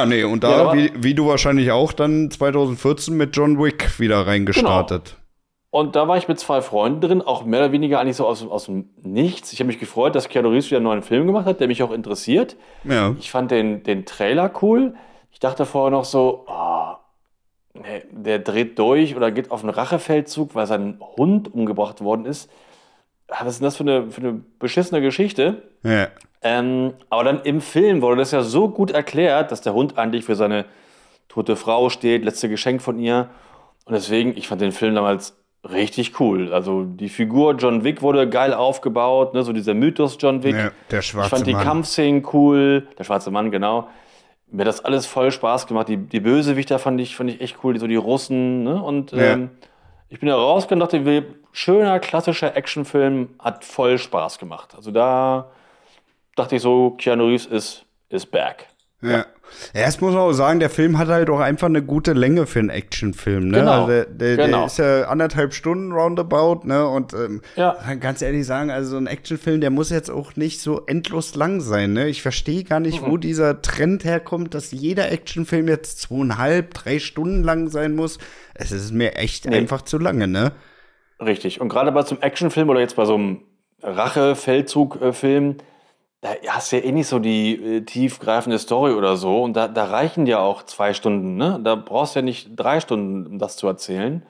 [0.06, 3.98] nee, und Ja, da, aber- wie, wie du wahrscheinlich auch, dann 2014 mit John Wick
[3.98, 5.16] wieder reingestartet.
[5.70, 8.46] Und da war ich mit zwei Freunden drin, auch mehr oder weniger eigentlich so aus,
[8.46, 9.52] aus dem Nichts.
[9.52, 11.82] Ich habe mich gefreut, dass Keanu Reeves wieder einen neuen Film gemacht hat, der mich
[11.82, 12.56] auch interessiert.
[12.84, 13.14] Ja.
[13.18, 14.94] Ich fand den, den Trailer cool.
[15.30, 16.94] Ich dachte vorher noch so, oh,
[17.74, 22.50] nee, der dreht durch oder geht auf einen Rachefeldzug, weil sein Hund umgebracht worden ist.
[23.28, 25.62] Ah, Was ist denn das für eine, für eine beschissene Geschichte?
[25.82, 26.08] Ja.
[26.42, 30.24] Ähm, aber dann im Film wurde das ja so gut erklärt, dass der Hund eigentlich
[30.24, 30.64] für seine
[31.28, 33.28] tote Frau steht, letzte Geschenk von ihr.
[33.84, 35.36] Und deswegen, ich fand den Film damals
[35.68, 36.52] richtig cool.
[36.52, 39.42] Also die Figur John Wick wurde geil aufgebaut, ne?
[39.42, 40.54] so dieser Mythos John Wick.
[40.54, 41.64] Ja, der schwarze ich fand die Mann.
[41.64, 43.88] Kampfszenen cool, der schwarze Mann, genau.
[44.50, 45.88] Mir hat das alles voll Spaß gemacht.
[45.88, 48.62] Die, die Bösewichter fand ich, fand ich echt cool, die, so die Russen.
[48.62, 48.82] Ne?
[48.82, 49.32] Und Ja.
[49.34, 49.50] ähm,
[50.08, 54.74] ich bin da rausgegangen und dachte, schöner, klassischer Actionfilm, hat voll Spaß gemacht.
[54.74, 55.50] Also da
[56.36, 58.68] dachte ich so, Keanu Reeves ist, ist back.
[59.02, 59.26] Ja.
[59.74, 62.58] Erst muss man auch sagen, der Film hat halt auch einfach eine gute Länge für
[62.60, 63.48] einen Actionfilm.
[63.48, 63.58] Ne?
[63.60, 63.70] Genau.
[63.72, 64.66] Also der, der, der Genau.
[64.66, 66.86] ist ja anderthalb Stunden roundabout, ne?
[66.88, 67.72] Und ähm, Ja.
[67.74, 71.34] kann ganz ehrlich sagen, also so ein Actionfilm, der muss jetzt auch nicht so endlos
[71.34, 71.92] lang sein.
[71.92, 72.08] Ne?
[72.08, 73.10] Ich verstehe gar nicht, Mhm.
[73.10, 78.18] wo dieser Trend herkommt, dass jeder Actionfilm jetzt zweieinhalb, drei Stunden lang sein muss.
[78.54, 79.56] Es ist mir echt Nee.
[79.56, 80.52] einfach zu lange, ne?
[81.20, 81.60] Richtig.
[81.60, 83.40] Und gerade bei so einem Actionfilm oder jetzt bei so einem
[83.82, 85.56] Rache-Feldzug-Film,
[86.20, 89.42] da hast du ja eh nicht so die äh, tiefgreifende Story oder so.
[89.42, 91.36] Und da, da reichen ja auch zwei Stunden.
[91.36, 91.60] Ne?
[91.62, 94.22] Da brauchst du ja nicht drei Stunden, um das zu erzählen.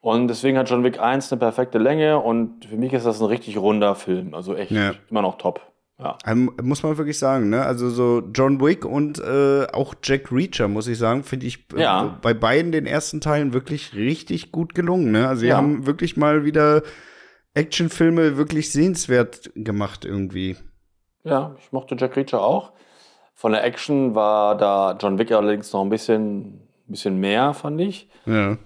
[0.00, 2.18] Und deswegen hat John Wick 1 eine perfekte Länge.
[2.18, 4.34] Und für mich ist das ein richtig runder Film.
[4.34, 4.92] Also echt Ja.
[5.10, 5.62] immer noch top.
[5.98, 6.18] Ja.
[6.26, 7.64] Ähm, Muss man wirklich sagen, ne?
[7.64, 11.80] Also so John Wick und äh, auch Jack Reacher, muss ich sagen, finde ich äh,
[11.82, 12.18] Ja.
[12.20, 15.28] bei beiden den ersten Teilen wirklich richtig gut gelungen, ne?
[15.28, 15.56] Also sie Ja.
[15.56, 16.82] haben wirklich mal wieder
[17.54, 20.56] Actionfilme wirklich sehenswert gemacht irgendwie.
[21.24, 22.72] Ja, ich mochte Jack Reacher auch.
[23.34, 28.08] Von der Action war da John Wick allerdings noch ein bisschen, bisschen mehr, fand ich.
[28.26, 28.56] Ja.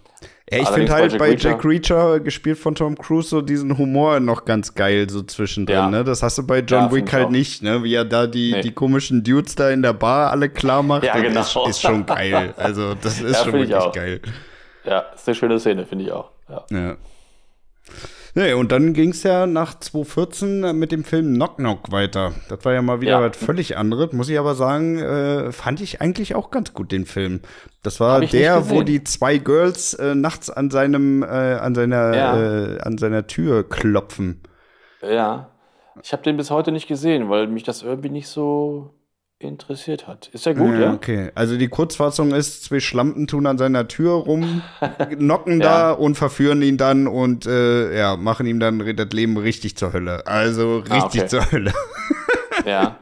[0.51, 4.45] Ja, ich finde halt bei Jack Reacher, gespielt von Tom Cruise, so diesen Humor noch
[4.47, 5.91] ganz geil so zwischendrin, Ja.
[5.91, 6.05] ne?
[6.05, 7.31] Das hast du bei Ja, John find Wick halt auch.
[7.31, 7.85] nicht, ne?
[7.85, 8.63] Wie er da die, Nee.
[8.63, 11.05] die komischen Dudes da in der Bar alle klar macht.
[11.05, 11.41] Ja, genau.
[11.43, 12.55] ist, ist schon geil.
[12.57, 14.21] Also, das ist Ja, schon wirklich geil.
[14.85, 16.31] Ja, ist eine schöne Szene, finde ich auch.
[16.71, 16.97] Ja.
[18.39, 22.35] Nee, und dann ging es ja nach 2014 mit dem Film Knock Knock weiter.
[22.49, 23.29] Das war ja mal wieder Ja.
[23.29, 24.13] was völlig anderes.
[24.13, 27.41] Muss ich aber sagen, äh, fand ich eigentlich auch ganz gut, den Film.
[27.83, 32.41] Das war der, wo die zwei Girls äh, nachts an seinem, äh, an seiner, Ja.
[32.77, 34.41] äh, an seiner Tür klopfen.
[35.03, 35.51] Ja.
[36.01, 38.95] Ich habe den bis heute nicht gesehen, weil mich das irgendwie nicht so
[39.41, 40.29] interessiert hat.
[40.33, 40.81] Ist ja gut, ja?
[40.81, 40.93] ja?
[40.95, 44.63] Okay, also die Kurzfassung ist, zwei Schlampen tun an seiner Tür rum,
[45.11, 45.67] knocken Ja.
[45.67, 49.93] da und verführen ihn dann und äh, ja, machen ihm dann das Leben richtig zur
[49.93, 50.27] Hölle.
[50.27, 51.27] Also richtig Ah, okay.
[51.27, 51.73] zur Hölle.
[52.67, 52.97] Ja.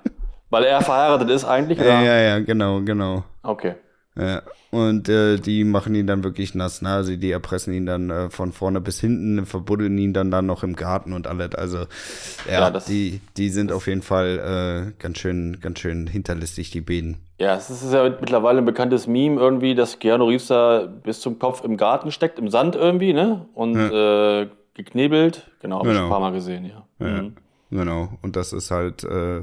[0.51, 2.03] Weil er verheiratet ist eigentlich, Ja, oder?
[2.03, 3.25] ja, ja, genau, genau.
[3.43, 3.75] Okay.
[4.19, 4.43] Ja.
[4.71, 6.89] Und äh, die machen ihn dann wirklich nass, ne?
[6.91, 10.63] Also die erpressen ihn dann äh, von vorne bis hinten, verbuddeln ihn dann, dann noch
[10.63, 11.55] im Garten und alles.
[11.55, 11.79] Also
[12.47, 16.71] ja, Ja, das- die, die sind auf jeden Fall äh, ganz schön, ganz schön hinterlistig,
[16.71, 17.19] die Beden.
[17.39, 21.39] Ja, es ist ja mittlerweile ein bekanntes Meme irgendwie, dass Keanu Reeves da bis zum
[21.39, 23.47] Kopf im Garten steckt, im Sand irgendwie, ne?
[23.55, 25.51] Und äh, geknebelt.
[25.61, 26.07] Genau, habe ich Genau.
[26.07, 26.87] ein paar Mal gesehen, ja.
[26.99, 27.35] Ja, Mhm.
[27.71, 28.09] genau.
[28.23, 29.43] Und das ist halt, äh,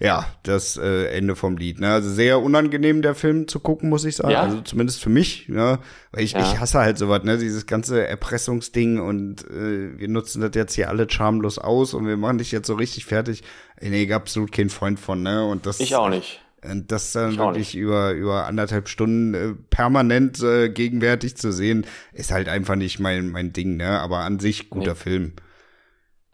[0.00, 1.80] ja, das äh, Ende vom Lied.
[1.80, 1.92] Ne?
[1.92, 4.30] Also sehr unangenehm, der Film zu gucken, muss ich sagen.
[4.30, 4.42] Ja?
[4.42, 5.78] Also zumindest für mich, ja.
[6.12, 6.40] Weil ich, Ja.
[6.40, 7.38] ich hasse halt sowas, ne?
[7.38, 12.16] Dieses ganze Erpressungsding und äh, wir nutzen das jetzt hier alle schamlos aus und wir
[12.16, 13.42] machen dich jetzt so richtig fertig.
[13.80, 15.44] Nee, absolut kein Freund von, ne?
[15.44, 16.40] Und das Ich auch nicht.
[16.64, 21.86] Und das dann Ich wirklich über, über anderthalb Stunden äh, permanent äh, gegenwärtig zu sehen,
[22.12, 24.00] ist halt einfach nicht mein, mein Ding, ne?
[24.00, 24.98] Aber an sich guter Nee.
[24.98, 25.32] Film.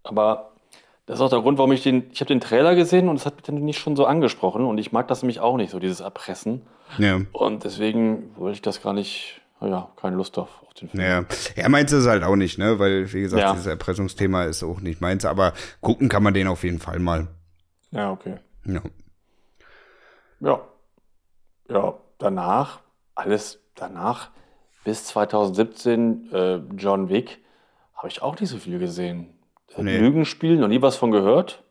[0.02, 0.53] Aber
[1.06, 3.26] das ist auch der Grund, warum ich den, ich habe den Trailer gesehen und es
[3.26, 5.78] hat mich dann nicht schon so angesprochen und ich mag das nämlich auch nicht, so
[5.78, 6.62] dieses Erpressen.
[6.98, 7.20] Ja.
[7.32, 11.02] Und deswegen wollte ich das gar nicht, naja, keine Lust auf, auf den Film.
[11.02, 11.24] Ja,
[11.56, 12.78] ja, meins ist halt auch nicht, ne?
[12.78, 13.52] Weil, wie gesagt, Ja.
[13.52, 17.28] dieses Erpressungsthema ist auch nicht meins, aber gucken kann man den auf jeden Fall mal.
[17.90, 18.36] Ja, okay.
[18.66, 18.82] Ja.
[20.40, 20.60] Ja.
[21.68, 22.80] Ja, danach,
[23.14, 24.30] alles danach,
[24.84, 27.40] bis 2017, äh, John Wick,
[27.94, 29.33] habe ich auch nicht so viel gesehen.
[29.78, 29.98] Nee.
[29.98, 31.62] Lügenspiel, noch nie was von gehört.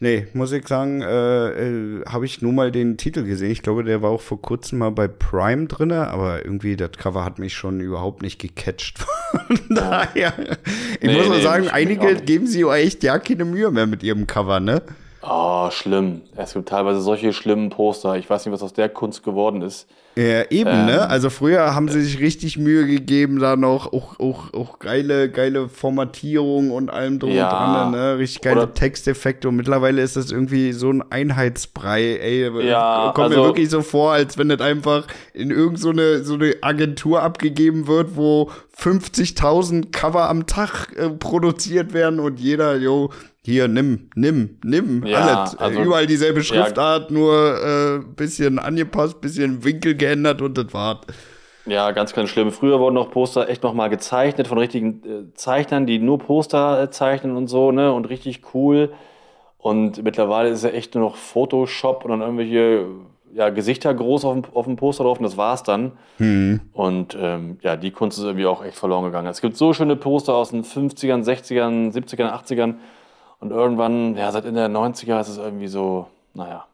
[0.00, 3.50] Nee, muss ich sagen, äh, äh, habe ich nur mal den Titel gesehen.
[3.50, 7.24] Ich glaube, der war auch vor kurzem mal bei Prime drinne, aber irgendwie das Cover
[7.24, 8.98] hat mich schon überhaupt nicht gecatcht.
[9.46, 10.32] Von daher,
[11.00, 14.02] ich Nee, muss mal nee, sagen, einige geben auch echt ja keine Mühe mehr mit
[14.02, 14.82] ihrem Cover, ne?
[15.20, 16.22] Oh, schlimm.
[16.36, 18.16] Es gibt teilweise solche schlimmen Poster.
[18.16, 19.88] Ich weiß nicht, was aus der Kunst geworden ist.
[20.14, 21.08] Ja, eben, Ähm, ne?
[21.08, 25.68] Also früher haben sie sich richtig Mühe gegeben, da noch auch, auch, auch geile, geile
[25.68, 27.48] Formatierung und allem drum Ja.
[27.48, 28.18] und dran, ne?
[28.18, 32.66] Richtig geile Oder- Texteffekte und mittlerweile ist das irgendwie so ein Einheitsbrei, ey.
[32.66, 36.24] Ja, Kommt mir also- wirklich so vor, als wenn das einfach in irgendeine so eine,
[36.24, 42.76] so eine Agentur abgegeben wird, wo 50.000 Cover am Tag äh, produziert werden und jeder,
[42.76, 43.10] jo,
[43.48, 45.56] hier, nimm, nimm, nimm, Ja, alles.
[45.56, 50.98] also- Überall dieselbe Schriftart, nur äh, bisschen angepasst, bisschen Winkel geändert und das war's.
[51.64, 52.50] Ja, ganz, ganz schlimm.
[52.50, 56.90] Früher wurden noch Poster echt nochmal gezeichnet von richtigen äh, Zeichnern, die nur Poster äh,
[56.90, 57.92] zeichnen und so, ne?
[57.92, 58.92] Und richtig cool.
[59.58, 62.86] Und mittlerweile ist ja echt nur noch Photoshop und dann irgendwelche
[63.34, 65.92] ja, Gesichter groß auf dem, auf dem Poster drauf und das war's dann.
[66.72, 69.26] Und ähm, ja, die Kunst ist irgendwie auch echt verloren gegangen.
[69.28, 72.74] Es gibt so schöne Poster aus den 50ern, 60ern, 70ern, 80ern.
[73.40, 76.66] Und irgendwann, ja, seit Ende der 90er ist es irgendwie so, naja,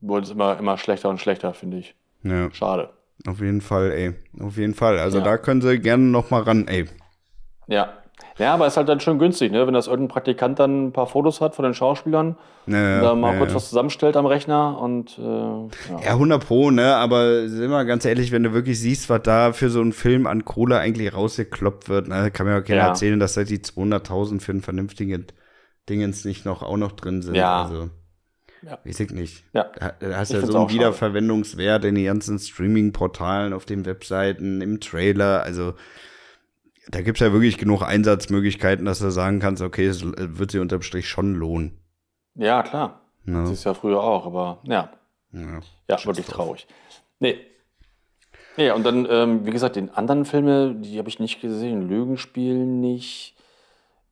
[0.00, 1.94] wurde es immer, immer schlechter und schlechter, finde ich.
[2.22, 2.90] Ja, Schade.
[3.26, 4.14] auf jeden Fall, ey.
[4.42, 4.98] Auf jeden Fall.
[4.98, 5.24] Also Ja.
[5.24, 6.86] da können sie gerne noch mal ran, ey.
[7.68, 7.90] Ja.
[8.38, 9.66] Ja, aber ist halt dann schon günstig, ne?
[9.66, 12.36] Wenn das irgendein Praktikant dann ein paar Fotos hat von den Schauspielern,
[12.66, 13.56] Ja, da mal ja, kurz ja.
[13.56, 15.68] was zusammenstellt am Rechner und äh, ja.
[16.04, 16.96] Ja, 100 Pro, ne?
[16.96, 20.26] Aber sind wir ganz ehrlich, wenn du wirklich siehst, was da für so einen Film
[20.26, 22.30] an Kohle eigentlich rausgekloppt wird, ne?
[22.30, 22.88] Kann mir auch keiner Ja.
[22.88, 25.26] erzählen, dass da die 200.000 für einen vernünftigen
[25.90, 27.34] Dingens nicht noch auch noch drin sind.
[27.34, 27.64] Ja.
[27.64, 27.90] Also,
[28.62, 28.78] Ja.
[28.84, 29.44] weiß ich nicht.
[29.52, 29.64] Ja.
[29.78, 30.70] Da, da hast ja so einen.
[30.70, 35.42] Wiederverwendungswert in den ganzen Streaming-Portalen, auf den Webseiten, im Trailer.
[35.42, 35.74] Also,
[36.88, 40.82] da gibt's ja wirklich genug Einsatzmöglichkeiten, dass du sagen kannst, okay, es wird sich unterm
[40.82, 41.78] Strich schon lohnen.
[42.34, 43.02] ja, klar.
[43.24, 43.42] Ne?
[43.42, 44.90] Das ist ja früher auch, aber ja,
[45.32, 45.60] Ja.
[45.88, 46.66] ja, wirklich traurig.
[47.18, 47.36] Nee.
[48.56, 51.86] Nee, und dann, ähm, wie gesagt, den anderen Filme, die habe ich nicht gesehen.
[51.88, 53.36] Lügenspiel nicht.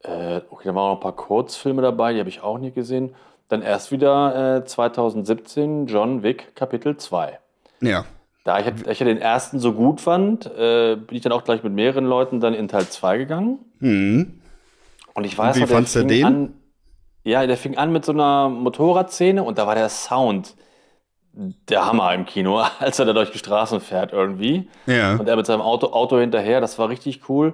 [0.03, 2.75] Äh, okay, da waren auch noch ein paar Kurzfilme dabei, die habe ich auch nicht
[2.75, 3.15] gesehen.
[3.49, 7.39] Dann erst wieder äh, 2017 John Wick Kapitel 2.
[7.81, 8.05] ja.
[8.45, 11.63] Da ich, ich ja den ersten so gut fand, äh, bin ich dann auch gleich
[11.63, 13.59] mit mehreren Leuten dann in Teil 2 gegangen.
[13.81, 14.41] Mhm.
[15.13, 16.25] Und ich weiß wie noch, der fandst du den?
[16.25, 16.55] An,
[17.25, 20.55] ja, der fing an mit so einer Motorradszene und da war der Sound
[21.33, 24.69] der Hammer im Kino, als er da durch die Straßen fährt irgendwie.
[24.87, 25.17] Ja.
[25.17, 27.53] Und er mit seinem Auto, Auto hinterher, das war richtig cool.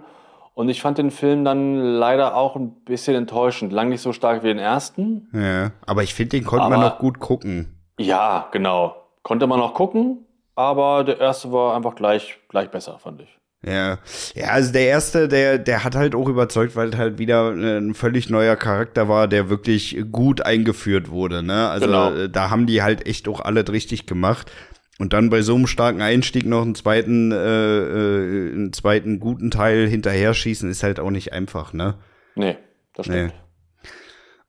[0.54, 3.72] Und ich fand den Film dann leider auch ein bisschen enttäuschend.
[3.72, 5.28] Lang nicht so stark wie den ersten.
[5.32, 7.74] Ja, aber ich finde, den konnte man Aber- noch gut gucken.
[7.98, 8.96] Ja, genau.
[9.22, 10.18] Konnte man noch gucken,
[10.54, 13.28] aber der erste war einfach gleich, gleich besser, fand ich.
[13.66, 13.98] Ja,
[14.34, 17.94] ja, also der erste, der, der hat halt auch überzeugt, weil es halt wieder ein
[17.94, 21.70] völlig neuer Charakter war, der wirklich gut eingeführt wurde, ne?
[21.70, 22.12] Also Genau.
[22.12, 24.52] äh, da haben die halt echt auch alles richtig gemacht.
[24.98, 29.50] Und dann bei so einem starken Einstieg noch einen zweiten, äh, äh, einen zweiten guten
[29.50, 31.96] Teil hinterher schießen, ist halt auch nicht einfach, ne?
[32.36, 32.56] Nee,
[32.94, 33.34] das stimmt.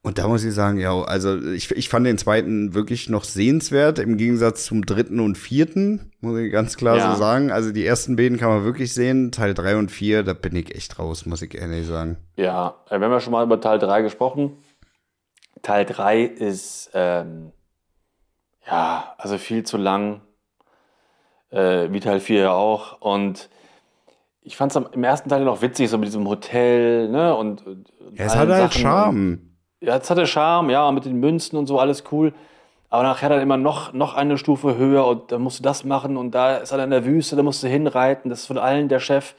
[0.03, 3.97] Und da muss ich sagen, ja, also ich, ich fand den zweiten wirklich noch sehenswert,
[3.97, 7.11] im Gegensatz zum dritten und vierten, muss ich ganz klar Ja.
[7.11, 7.51] so sagen.
[7.51, 9.31] Also die ersten beiden kann man wirklich sehen.
[9.31, 12.17] Teil drei und vier, da bin ich echt raus, muss ich ehrlich sagen.
[12.35, 14.59] Ja, äh, wir haben ja schon mal über Teil 3 gesprochen.
[15.63, 17.51] Teil 3 ist, ähm,
[18.67, 20.21] ja, also viel zu lang.
[21.55, 23.01] Äh, wie Teil 4 ja auch.
[23.01, 23.49] Und
[24.41, 27.35] ich fand es im ersten Teil noch witzig, so mit diesem Hotel, ne?
[27.35, 28.81] Und, und Ja, es hat halt Sachen.
[28.81, 29.39] Charme.
[29.81, 32.33] Ja, es hatte Charme, ja, mit den Münzen und so, alles cool.
[32.89, 36.17] Aber nachher dann immer noch, noch eine Stufe höher und dann musst du das machen
[36.17, 38.87] und da ist er in der Wüste, da musst du hinreiten, das ist von allen
[38.87, 39.35] der Chef.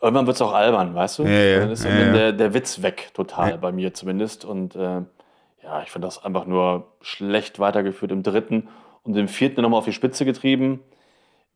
[0.00, 1.24] Irgendwann wird es auch albern, weißt du?
[1.24, 1.90] Ja, ja, dann ist ja.
[1.90, 4.44] Der, der Witz weg, total, bei mir zumindest.
[4.44, 5.02] Und äh,
[5.62, 8.68] ja, ich fand das einfach nur schlecht weitergeführt im dritten
[9.02, 10.80] und im vierten nochmal auf die Spitze getrieben.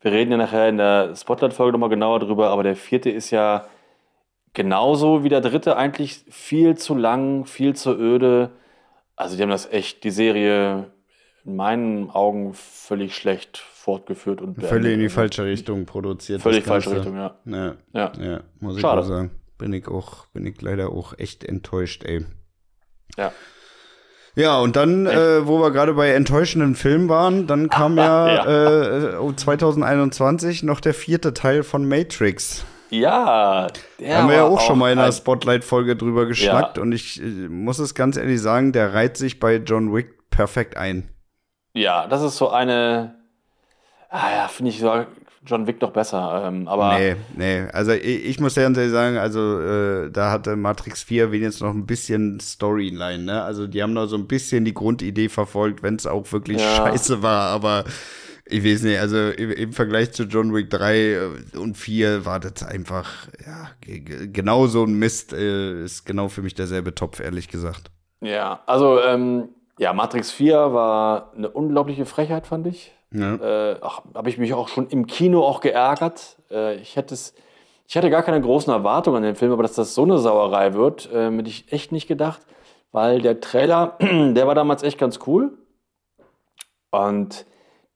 [0.03, 3.65] Wir reden ja nachher in der Spotlight-Folge nochmal genauer drüber, aber der vierte ist ja
[4.53, 8.51] genauso wie der dritte eigentlich viel zu lang, viel zu öde.
[9.15, 10.91] Also die haben das echt, die Serie
[11.45, 16.41] in meinen Augen völlig schlecht fortgeführt und Völlig in die falsche Richtung produziert.
[16.41, 16.95] Völlig falsche.
[16.95, 17.37] Richtung, ja.
[17.45, 18.11] Ja, Ja.
[18.19, 19.01] ja, muss ich Schade.
[19.01, 19.31] auch sagen.
[19.57, 22.25] Bin ich auch, bin ich leider auch echt enttäuscht, ey.
[23.17, 23.31] Ja.
[24.35, 29.11] Ja, und dann, äh, wo wir gerade bei enttäuschenden Filmen waren, dann kam ja, Ja.
[29.13, 32.65] Äh, oh, 2021 noch der vierte Teil von Matrix.
[32.89, 33.67] Ja,
[33.99, 36.83] der Da haben wir ja auch schon mal in einer ein- Spotlight-Folge drüber geschnackt Ja.
[36.83, 40.77] und ich äh, muss es ganz ehrlich sagen, der reiht sich bei John Wick perfekt
[40.77, 41.09] ein.
[41.73, 43.15] Ja, das ist so eine.
[44.15, 45.07] Ah ja, finde ich sogar
[45.45, 46.43] John Wick noch besser.
[46.45, 47.67] Ähm, aber Nee, nee.
[47.73, 51.73] Also ich, ich muss ganz ehrlich sagen, also äh, da hatte Matrix 4 wenigstens noch
[51.73, 53.41] ein bisschen Storyline, ne?
[53.43, 56.75] Also die haben noch so ein bisschen die Grundidee verfolgt, wenn es auch wirklich Ja.
[56.75, 57.85] scheiße war, aber
[58.45, 61.17] ich weiß nicht, also im, im Vergleich zu John Wick 3
[61.57, 63.09] und 4 war das einfach,
[63.45, 67.47] ja, ge- ge- genau so ein Mist, äh, ist genau für mich derselbe Topf, ehrlich
[67.47, 67.89] gesagt.
[68.21, 69.49] ja, also ähm,
[69.79, 72.91] ja, Matrix 4 war eine unglaubliche Frechheit, fand ich.
[73.13, 73.35] Ja.
[73.35, 76.37] Äh, habe ich mich auch schon im Kino auch geärgert.
[76.51, 77.33] Äh, ich hätte es,
[77.87, 80.73] ich hatte gar keine großen Erwartungen an den Film, aber dass das so eine Sauerei
[80.73, 82.41] wird, äh, hätte ich echt nicht gedacht,
[82.91, 85.57] weil der Trailer, der war damals echt ganz cool
[86.91, 87.45] und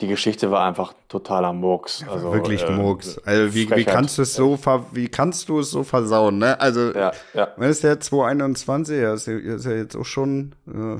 [0.01, 2.05] die Geschichte war einfach totaler Murks.
[2.07, 3.18] Also, Wirklich äh, Murks.
[3.26, 6.59] Also wie, wie kannst du es so ver wie kannst du es so versauen, ne?
[6.61, 7.45] Also Ja, ja.
[7.45, 8.99] Ist der 221?
[8.99, 10.99] Ja, ist ja, ist ja jetzt auch schon äh, äh,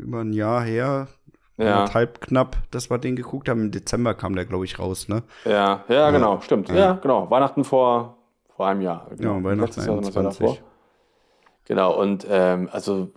[0.00, 1.08] über ein Jahr her.
[1.58, 1.76] Ja.
[1.78, 3.60] Anderthalb knapp, dass wir den geguckt haben.
[3.62, 5.22] Im Dezember kam der, glaube ich, raus, ne?
[5.44, 6.68] Ja, ja, genau, stimmt.
[6.68, 6.92] Ja.
[6.94, 7.30] genau.
[7.30, 8.18] Weihnachten vor,
[8.54, 9.06] vor einem Jahr.
[9.16, 9.36] Genau.
[9.36, 10.38] Ja, Weihnachten Letztes Jahr, das Jahr 21.
[10.46, 10.58] davor.
[11.64, 13.10] Genau, und ähm, also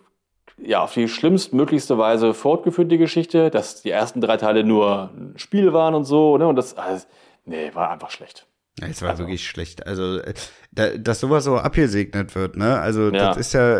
[0.58, 5.34] ja, auf die schlimmstmöglichste Weise fortgeführt die Geschichte, dass die ersten drei Teile nur ein
[5.38, 6.48] Spiel waren und so, ne?
[6.48, 7.08] Und das, alles,
[7.46, 8.46] nee, war einfach schlecht.
[8.80, 9.86] Ja, es war Also- wirklich schlecht.
[9.86, 10.34] Also, äh,
[10.80, 12.80] da, dass sowas so abgesegnet wird, ne?
[12.80, 13.30] Also, Ja.
[13.34, 13.76] das ist ja,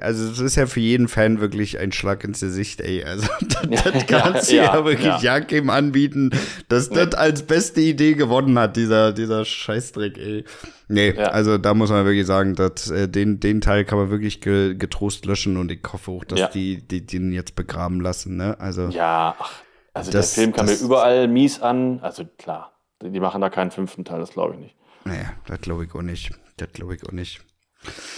[0.00, 3.04] also, das ist ja für jeden Fan wirklich ein Schlag ins Gesicht, ey.
[3.04, 3.28] Also,
[3.70, 5.18] das, das kannst du ja, ja, wirklich ja.
[5.38, 5.40] ja.
[5.40, 6.30] keinem anbieten,
[6.68, 10.44] dass das als beste Idee gewonnen hat, dieser, dieser Scheißdreck, ey.
[10.88, 11.24] Nee, Ja.
[11.28, 14.74] also, da muss man wirklich sagen, dass, äh, den, den Teil kann man wirklich ge,
[14.74, 18.58] getrost löschen und ich hoffe auch, dass die, die den jetzt begraben lassen, ne?
[18.58, 19.52] Also, Ja, ach,
[19.92, 21.98] also Das- der Film kam mir überall mies an.
[22.00, 22.72] Also klar,
[23.02, 24.76] die machen da keinen fünften Teil, das glaube ich nicht.
[25.10, 26.30] Naja, das glaube ich auch nicht.
[26.56, 27.40] Das glaube ich auch nicht.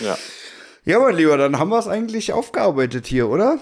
[0.04, 0.16] Ja.
[0.84, 3.58] Ja, mein Lieber, dann haben wir es eigentlich aufgearbeitet hier, oder?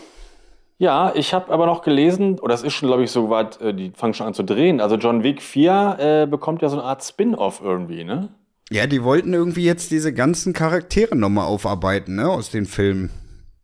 [0.78, 3.74] Ja, ich habe aber noch gelesen, oder es ist schon, glaube ich, so weit, äh,
[3.74, 4.80] die fangen schon an zu drehen.
[4.80, 8.30] Also John Wick 4 äh, bekommt ja so eine Art Spin-off irgendwie, ne?
[8.70, 13.10] Ja, die wollten irgendwie jetzt diese ganzen Charaktere nochmal aufarbeiten, ne, aus den Filmen.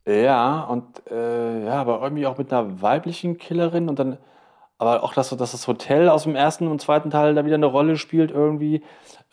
[0.07, 4.19] Ja, und äh, ja, aber irgendwie auch mit einer weiblichen Killerin und dann,
[4.79, 7.67] aber auch, dass, dass das Hotel aus dem ersten und zweiten Teil da wieder eine
[7.67, 8.83] Rolle spielt irgendwie.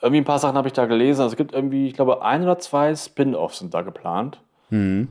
[0.01, 1.21] Irgendwie ein paar Sachen habe ich da gelesen.
[1.21, 4.41] Also es gibt irgendwie, ich glaube, ein oder zwei Spin-offs sind da geplant.
[4.69, 5.07] Hm.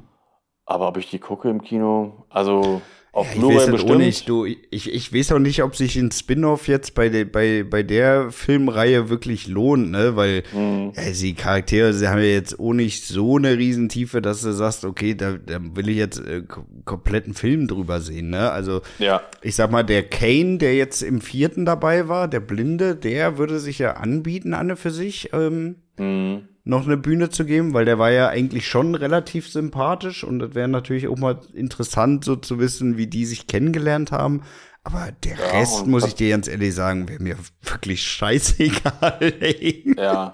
[0.64, 2.82] Aber ob ich die gucke im Kino, also
[3.14, 3.98] auf Ich weiß Blu-ray auch bestimmt.
[3.98, 7.62] nicht, du, ich, ich weiß auch nicht, ob sich ein Spin-off jetzt bei, der bei,
[7.62, 10.92] bei der Filmreihe wirklich lohnt, ne, weil Hm.
[10.96, 14.86] ja, die Charaktere, sie haben ja jetzt auch nicht so eine Riesentiefe, dass du sagst,
[14.86, 19.22] okay, da, da will ich jetzt äh, ko- kompletten Film drüber sehen, ne, also Ja,
[19.42, 23.58] ich sag mal, der Kane, der jetzt im vierten dabei war, der Blinde, der würde
[23.60, 26.48] sich ja anbieten, Anne für sich, ähm, hm.
[26.64, 30.54] Noch eine Bühne zu geben, weil der war ja eigentlich schon relativ sympathisch und das
[30.54, 34.42] wäre natürlich auch mal interessant, so zu wissen, wie die sich kennengelernt haben.
[34.84, 39.94] Aber der Ja, Rest, muss ich dir ganz ehrlich sagen, wäre mir wirklich scheißegal, ey.
[39.96, 40.32] ja.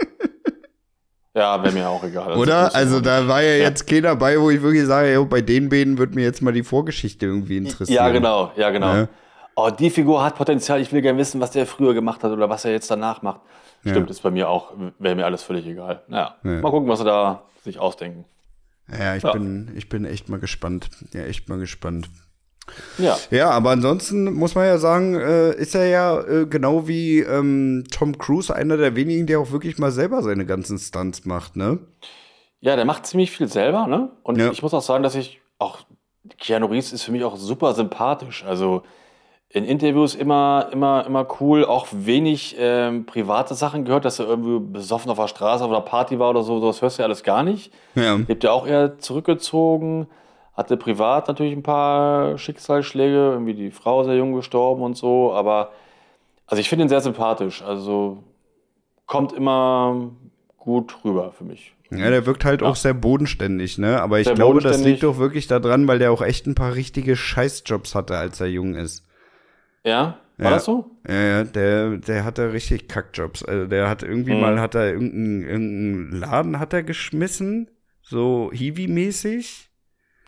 [1.34, 2.28] ja, wäre mir auch egal.
[2.30, 2.74] Das Oder?
[2.74, 5.98] Also da war ja jetzt keiner dabei, wo ich wirklich sage, jo, bei den beiden
[5.98, 7.96] wird mir jetzt mal die Vorgeschichte irgendwie interessieren.
[7.96, 8.94] Ja, genau, ja, genau.
[8.94, 9.08] Ja.
[9.54, 10.80] Oh, die Figur hat Potenzial.
[10.80, 13.40] Ich will gerne wissen, was der früher gemacht hat oder was er jetzt danach macht.
[13.84, 13.92] Ja.
[13.92, 16.02] Stimmt, ist bei mir auch, wäre mir alles völlig egal.
[16.08, 16.50] Naja, Ja.
[16.60, 18.24] mal gucken, was sie da sich ausdenken.
[18.90, 19.32] Ja, ich, Ja.
[19.32, 20.88] Bin, ich bin echt mal gespannt.
[21.12, 22.08] Ja, echt mal gespannt.
[22.98, 23.16] Ja.
[23.30, 27.84] Ja, aber ansonsten muss man ja sagen, äh, ist er ja äh, genau wie ähm,
[27.90, 31.78] Tom Cruise einer der wenigen, der auch wirklich mal selber seine ganzen Stunts macht, ne?
[32.60, 34.10] Ja, der macht ziemlich viel selber, ne?
[34.22, 35.78] Und ich muss auch sagen, dass ich auch,
[36.38, 38.44] Keanu Reeves ist für mich auch super sympathisch.
[38.44, 38.82] Also
[39.50, 44.58] in Interviews immer, immer, immer cool, auch wenig ähm, private Sachen gehört, dass er irgendwie
[44.72, 47.22] besoffen auf der Straße auf einer Party war oder so, das hörst du ja alles
[47.22, 47.72] gar nicht.
[47.94, 48.16] Ja.
[48.16, 50.06] Lebt ja auch eher zurückgezogen,
[50.52, 55.70] hatte privat natürlich ein paar Schicksalsschläge, irgendwie die Frau sehr jung gestorben und so, aber
[56.46, 58.18] also ich finde ihn sehr sympathisch, also
[59.06, 60.10] kommt immer
[60.58, 61.74] gut rüber für mich.
[61.90, 64.02] Ja, der wirkt halt auch sehr bodenständig, ne?
[64.02, 66.74] Aber ich Sehr glaube, das liegt doch wirklich daran, weil der auch echt ein paar
[66.74, 69.07] richtige Scheißjobs hatte, als er jung ist.
[69.84, 70.18] Ja?
[70.38, 70.54] War Ja.
[70.54, 70.90] das so?
[71.08, 73.44] Ja, ja, der, der hatte richtig Kackjobs.
[73.44, 74.40] Also der hat irgendwie Mhm.
[74.40, 77.70] mal, hat er irgendeinen irgendeinen Laden hat er geschmissen,
[78.02, 79.68] so Hiwi-mäßig.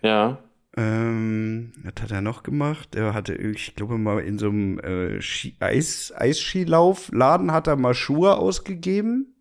[0.02, 0.38] Ja.
[0.76, 2.94] Ähm, was hat er noch gemacht?
[2.94, 7.94] Er hatte, ich glaube mal, in so einem äh, Ski Eis Eisskilauf-Laden hat er mal
[7.94, 9.34] Schuhe ausgegeben.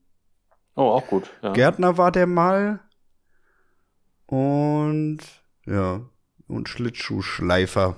[0.75, 1.29] Oh, auch gut.
[1.43, 1.53] Ja.
[1.53, 2.79] Gärtner war der mal.
[4.25, 5.19] Und
[5.65, 6.01] ja,
[6.47, 7.95] und Schlittschuhschleifer.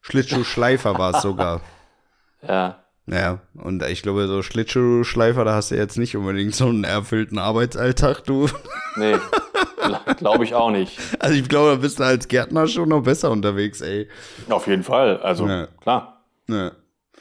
[0.00, 1.60] Schlittschuhschleifer war es sogar.
[2.46, 2.76] ja.
[3.06, 7.38] Ja, und ich glaube, so Schlittschuhschleifer, da hast du jetzt nicht unbedingt so einen erfüllten
[7.38, 8.46] Arbeitsalltag, du.
[8.96, 9.16] Nee,
[10.18, 10.98] glaube ich auch nicht.
[11.18, 14.08] Also ich glaube, da bist du als Gärtner schon noch besser unterwegs, ey.
[14.48, 15.18] Auf jeden Fall.
[15.22, 15.66] Also, Ja.
[15.80, 16.24] klar.
[16.48, 16.72] Ja.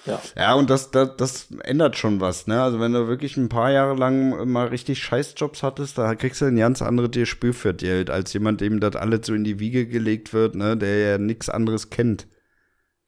[0.06, 0.22] Ja.
[0.38, 2.62] Ja, und das, das, das ändert schon was, ne?
[2.62, 6.46] Also wenn du wirklich ein paar Jahre lang mal richtig Scheißjobs hattest, da kriegst du
[6.46, 9.88] ein ganz anderes Gespür für Geld, als jemand, dem das alles so in die Wiege
[9.88, 10.78] gelegt wird, ne?
[10.78, 12.28] Der ja nichts anderes kennt.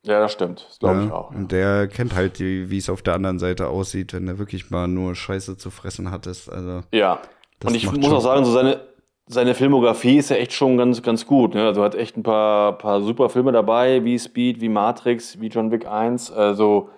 [0.03, 0.65] Ja, das stimmt.
[0.67, 1.05] Das glaube ne?
[1.05, 1.31] ich auch.
[1.31, 1.37] Ja.
[1.37, 4.87] Und der kennt halt, wie es auf der anderen Seite aussieht, wenn du wirklich mal
[4.87, 6.51] nur Scheiße zu fressen hattest.
[6.51, 7.19] Also, Ja.
[7.63, 8.81] Und ich muss auch sagen, so seine,
[9.27, 11.53] seine Filmografie ist ja echt schon ganz, ganz gut.
[11.53, 11.63] Ne?
[11.63, 15.69] Also hat echt ein paar, paar super Filme dabei, wie Speed, wie Matrix, wie John
[15.69, 16.31] Wick 1.
[16.31, 16.89] Also,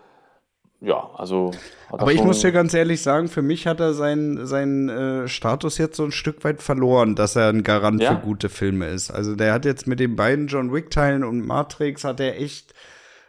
[0.80, 1.52] ja, also.
[1.92, 5.28] er Aber ich muss dir ganz ehrlich sagen, für mich hat er seinen seinen äh,
[5.28, 8.16] Status jetzt so ein Stück weit verloren, dass er ein Garant Ja?
[8.16, 9.12] für gute Filme ist.
[9.12, 12.74] Also der hat jetzt mit den beiden John Wick-Teilen und Matrix hat er echt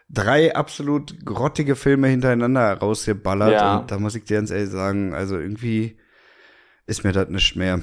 [0.09, 3.53] drei absolut grottige Filme hintereinander rausgeballert.
[3.53, 3.79] Ja.
[3.79, 5.97] Und da muss ich dir ganz ehrlich sagen, also irgendwie
[6.87, 7.81] ist mir das nicht mehr.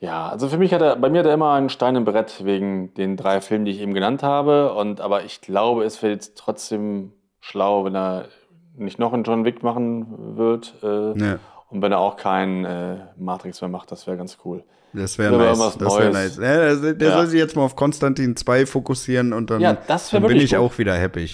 [0.00, 2.44] Ja, also für mich hat er, bei mir hat er immer einen Stein im Brett
[2.44, 4.74] wegen den drei Filmen, die ich eben genannt habe.
[4.74, 8.28] Und aber ich glaube, es wäre jetzt trotzdem schlau, wenn er
[8.74, 10.74] nicht noch einen John Wick machen wird.
[10.82, 11.38] Äh, Ja.
[11.68, 14.62] Und wenn er auch keinen äh, Matrix mehr macht, das wäre ganz cool.
[14.94, 15.78] Das wäre nice.
[15.78, 16.36] Das wäre nice.
[16.36, 17.16] Ja, der der Ja.
[17.16, 20.58] soll sich jetzt mal auf Konstantin 2 fokussieren und dann, Ja, dann bin ich gut.
[20.58, 21.30] auch wieder happy.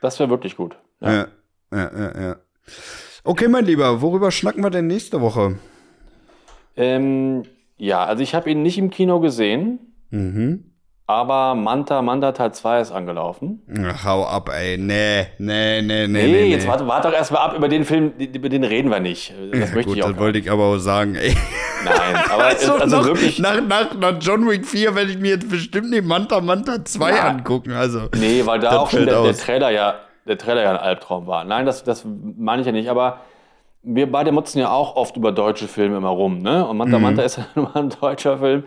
[0.00, 0.76] Das wäre wirklich gut.
[1.00, 1.12] Ja.
[1.12, 1.26] Ja.
[1.72, 2.36] Ja, ja, ja.
[3.24, 5.56] Okay, mein Lieber, worüber schnacken wir denn nächste Woche?
[6.76, 7.44] Ähm,
[7.76, 9.78] ja, also ich habe ihn nicht im Kino gesehen,
[10.10, 10.71] Mhm.
[11.06, 13.60] Aber Manta Manta Teil 2 ist angelaufen.
[13.86, 14.78] Ach, hau ab, ey.
[14.78, 16.44] Nee, nee, nee, nee, Nee, nee.
[16.50, 19.34] jetzt warte, warte doch erstmal ab, über den Film, über den reden wir nicht.
[19.52, 21.34] Das ja, möchte gut, ich auch das wollte ich aber auch sagen, ey.
[21.84, 23.38] Nein, aber Also, also noch, wirklich.
[23.40, 27.10] nach, nach, nach John Wick 4 werde ich mir jetzt bestimmt den Manta Manta 2
[27.10, 27.72] Na, angucken.
[27.72, 29.36] Also, Nee, weil da auch schon der, der.
[29.36, 29.94] Trailer ja,
[30.26, 31.44] der Trailer ja ein Albtraum war.
[31.44, 33.18] Nein, das, das meine ich ja nicht, aber
[33.82, 36.64] wir beide motzen ja auch oft über deutsche Filme immer rum, ne?
[36.64, 37.02] Und Manta Mhm.
[37.02, 38.62] Manta ist ja nun mal ein deutscher Film.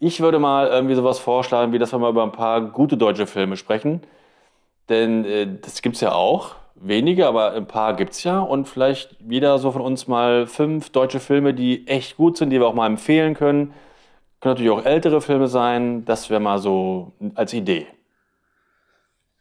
[0.00, 3.26] Ich würde mal irgendwie sowas vorschlagen, wie dass wir mal über ein paar gute deutsche
[3.26, 4.02] Filme sprechen.
[4.88, 6.54] Denn äh, das gibt's ja auch.
[6.76, 8.38] Wenige, aber ein paar gibt's ja.
[8.40, 12.60] Und vielleicht jeder so von uns mal fünf deutsche Filme, die echt gut sind, die
[12.60, 13.72] wir auch mal empfehlen können.
[14.40, 16.04] Können natürlich auch ältere Filme sein.
[16.04, 17.86] Das wäre mal so als Idee.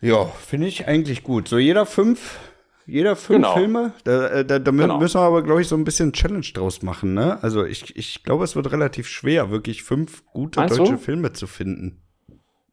[0.01, 1.47] ja, finde ich eigentlich gut.
[1.47, 2.39] So jeder fünf,
[2.87, 3.53] jeder fünf Genau.
[3.53, 3.93] Filme.
[4.05, 4.97] Da, äh, da, da Genau.
[4.97, 7.41] müssen wir aber, glaube ich, so ein bisschen Challenge draus machen, ne?
[7.43, 10.97] Also ich, ich glaube, es wird relativ schwer, wirklich fünf gute Meinst deutsche du?
[10.97, 12.01] Filme zu finden.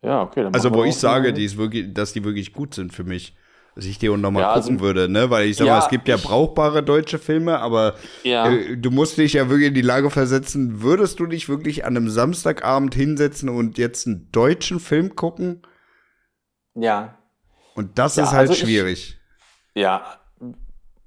[0.02, 0.42] Ja, okay.
[0.44, 3.36] Dann Also wo ich sage, die ist wirklich, dass die wirklich gut sind für mich.
[3.74, 5.30] Dass ich die auch noch mal Ja, also- gucken würde, ne?
[5.30, 8.48] Weil ich sag Ja, mal, es gibt ja ich- brauchbare deutsche Filme, aber Ja.
[8.48, 11.96] äh, du musst dich ja wirklich in die Lage versetzen, würdest du dich wirklich an
[11.96, 15.62] einem Samstagabend hinsetzen und jetzt einen deutschen Film gucken?
[16.74, 17.18] Ja.
[17.74, 19.18] Und das ist halt also ich- schwierig.
[19.74, 20.02] Ja.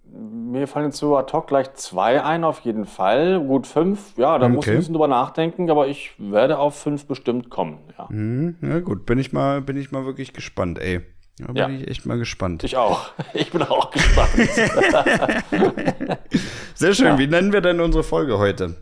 [0.10, 3.42] Mir fallen jetzt so ad hoc gleich zwei ein, auf jeden Fall.
[3.42, 4.18] Gut, fünf.
[4.18, 4.72] Ja, da muss ich Okay.
[4.72, 7.80] ein bisschen drüber nachdenken, aber ich werde auf fünf bestimmt kommen.
[7.98, 8.08] Ja.
[8.08, 11.02] Hm, ja gut, bin ich mal, bin ich mal wirklich gespannt, ey.
[11.40, 11.68] Da bin Ja.
[11.70, 12.64] ich echt mal gespannt.
[12.64, 13.10] Ich auch.
[13.34, 14.30] Ich bin auch gespannt.
[16.76, 17.06] Sehr schön.
[17.08, 17.20] Ja.
[17.20, 18.76] Wie nennen wir denn unsere Folge heute?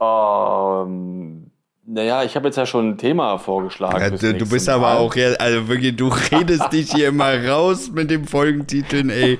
[0.00, 1.50] ähm,
[1.90, 3.98] naja, ich habe jetzt ja schon ein Thema vorgeschlagen.
[3.98, 4.96] Ja, du, du bist aber Mal.
[4.98, 9.38] auch, also wirklich, du redest dich hier immer raus mit dem Folgentiteln, ey.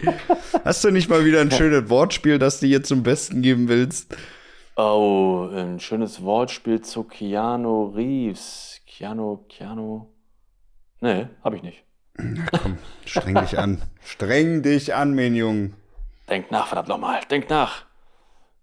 [0.65, 4.17] Hast du nicht mal wieder ein schönes Wortspiel, das du hier zum Besten geben willst?
[4.77, 8.81] Oh, ein schönes Wortspiel zu Keanu Reeves.
[8.87, 10.07] Keanu, Keanu.
[11.01, 11.85] Nee, habe ich nicht.
[12.63, 13.83] Komm, streng dich an.
[14.05, 15.73] Streng dich an, mein Junge.
[16.31, 17.21] Denk nach, verdammt nochmal.
[17.31, 17.85] Denk nach.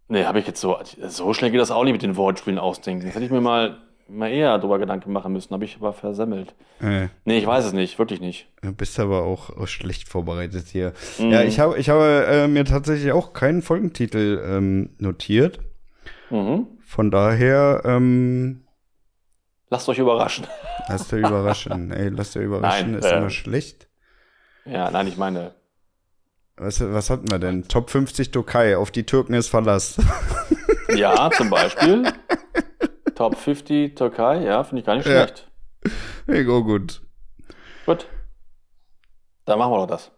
[0.08, 0.78] Nee, habe ich jetzt so.
[1.08, 3.06] So schnell geht das auch nicht mit den Wortspielen ausdenken.
[3.06, 3.78] Das hätte ich mir mal,
[4.08, 5.52] mal eher drüber Gedanken machen müssen.
[5.54, 6.54] Habe ich aber versemmelt.
[6.80, 7.98] Äh, Nee, ich weiß es nicht.
[7.98, 8.48] Wirklich nicht.
[8.62, 10.94] du bist aber auch, schlecht vorbereitet hier.
[11.18, 11.32] Mhm.
[11.32, 15.60] Ja, ich habe ich habe äh, mir tatsächlich auch keinen Folgentitel ähm, notiert.
[16.30, 16.68] Mhm.
[16.86, 18.62] Von daher, ähm,
[19.72, 20.46] Lasst euch überraschen.
[20.88, 21.92] lass dir überraschen.
[21.92, 23.88] Ey, lass dir überraschen, Nein, ist äh, immer schlecht.
[24.66, 25.56] Ja, nein, ich meine.
[26.58, 27.68] Was, was hatten wir denn?
[27.68, 29.98] Top 50 Türkei, auf die Türken ist Verlass.
[30.96, 32.04] Ja, zum Beispiel.
[33.16, 35.24] Top 50 Türkei, ja, finde ich gar nicht Ja.
[35.24, 35.50] schlecht.
[36.28, 37.02] Mega gut.
[37.88, 38.06] Gut.
[39.46, 40.12] Dann machen wir doch das.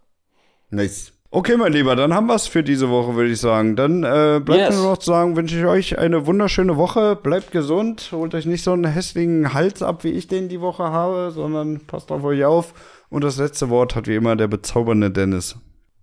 [0.69, 1.13] Nice.
[1.31, 3.77] Okay, mein Lieber, dann haben wir es für diese Woche, würde ich sagen.
[3.77, 4.75] Dann äh, bleibt Yes.
[4.75, 7.15] mir nur noch zu sagen, wünsche ich euch eine wunderschöne Woche.
[7.15, 10.83] Bleibt gesund, holt euch nicht so einen hässlichen Hals ab, wie ich den die Woche
[10.83, 12.73] habe, sondern passt auf euch auf.
[13.09, 15.55] Und das letzte Wort hat wie immer der bezaubernde Dennis.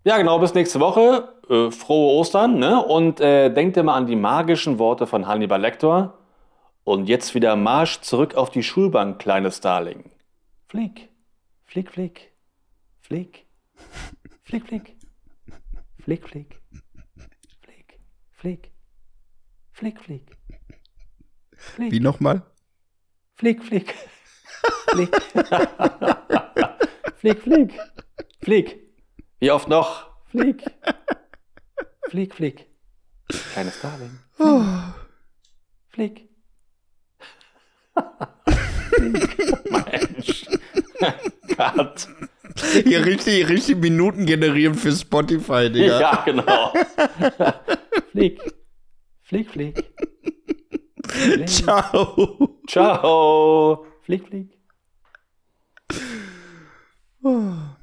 [0.07, 1.33] Ja, genau, bis nächste Woche.
[1.49, 2.85] Äh, frohe Ostern, ne?
[2.85, 6.19] Und äh, denkt immer an die magischen Worte von Hannibal Lecter.
[6.85, 10.11] Und jetzt wieder Marsch zurück auf die Schulbank, kleines Darling.
[10.69, 11.09] Flieg,
[11.65, 12.33] flieg, flieg,
[13.01, 13.47] flieg,
[14.43, 14.97] flieg, flieg,
[16.03, 16.61] flieg, flieg,
[17.63, 17.99] flieg,
[18.37, 18.71] flieg,
[19.73, 20.37] flieg, flieg,
[21.57, 21.93] flieg.
[21.93, 22.43] Wie nochmal?
[23.37, 23.95] Flieg, flieg.
[24.89, 25.09] Flieg.
[27.17, 27.81] flieg, flieg.
[28.43, 28.84] Flieg.
[29.45, 30.07] Wie oft noch?
[30.31, 30.65] Flieg.
[32.09, 32.67] Flieg, flieg.
[33.53, 34.19] Kleines Darling.
[35.91, 36.31] Flieg.
[38.97, 39.51] flieg.
[39.71, 40.47] Mensch.
[41.59, 42.09] Gott.
[42.85, 46.01] Hier richtig, richtig Minuten generieren für Spotify, Digga.
[46.01, 46.73] Ja, genau.
[48.13, 48.41] flieg.
[49.25, 49.93] Flieg, flieg.
[51.07, 51.49] flieg.
[51.51, 52.63] Ciao.
[52.67, 53.85] Ciao.
[54.05, 54.59] Flieg, flieg.
[57.23, 57.53] Oh.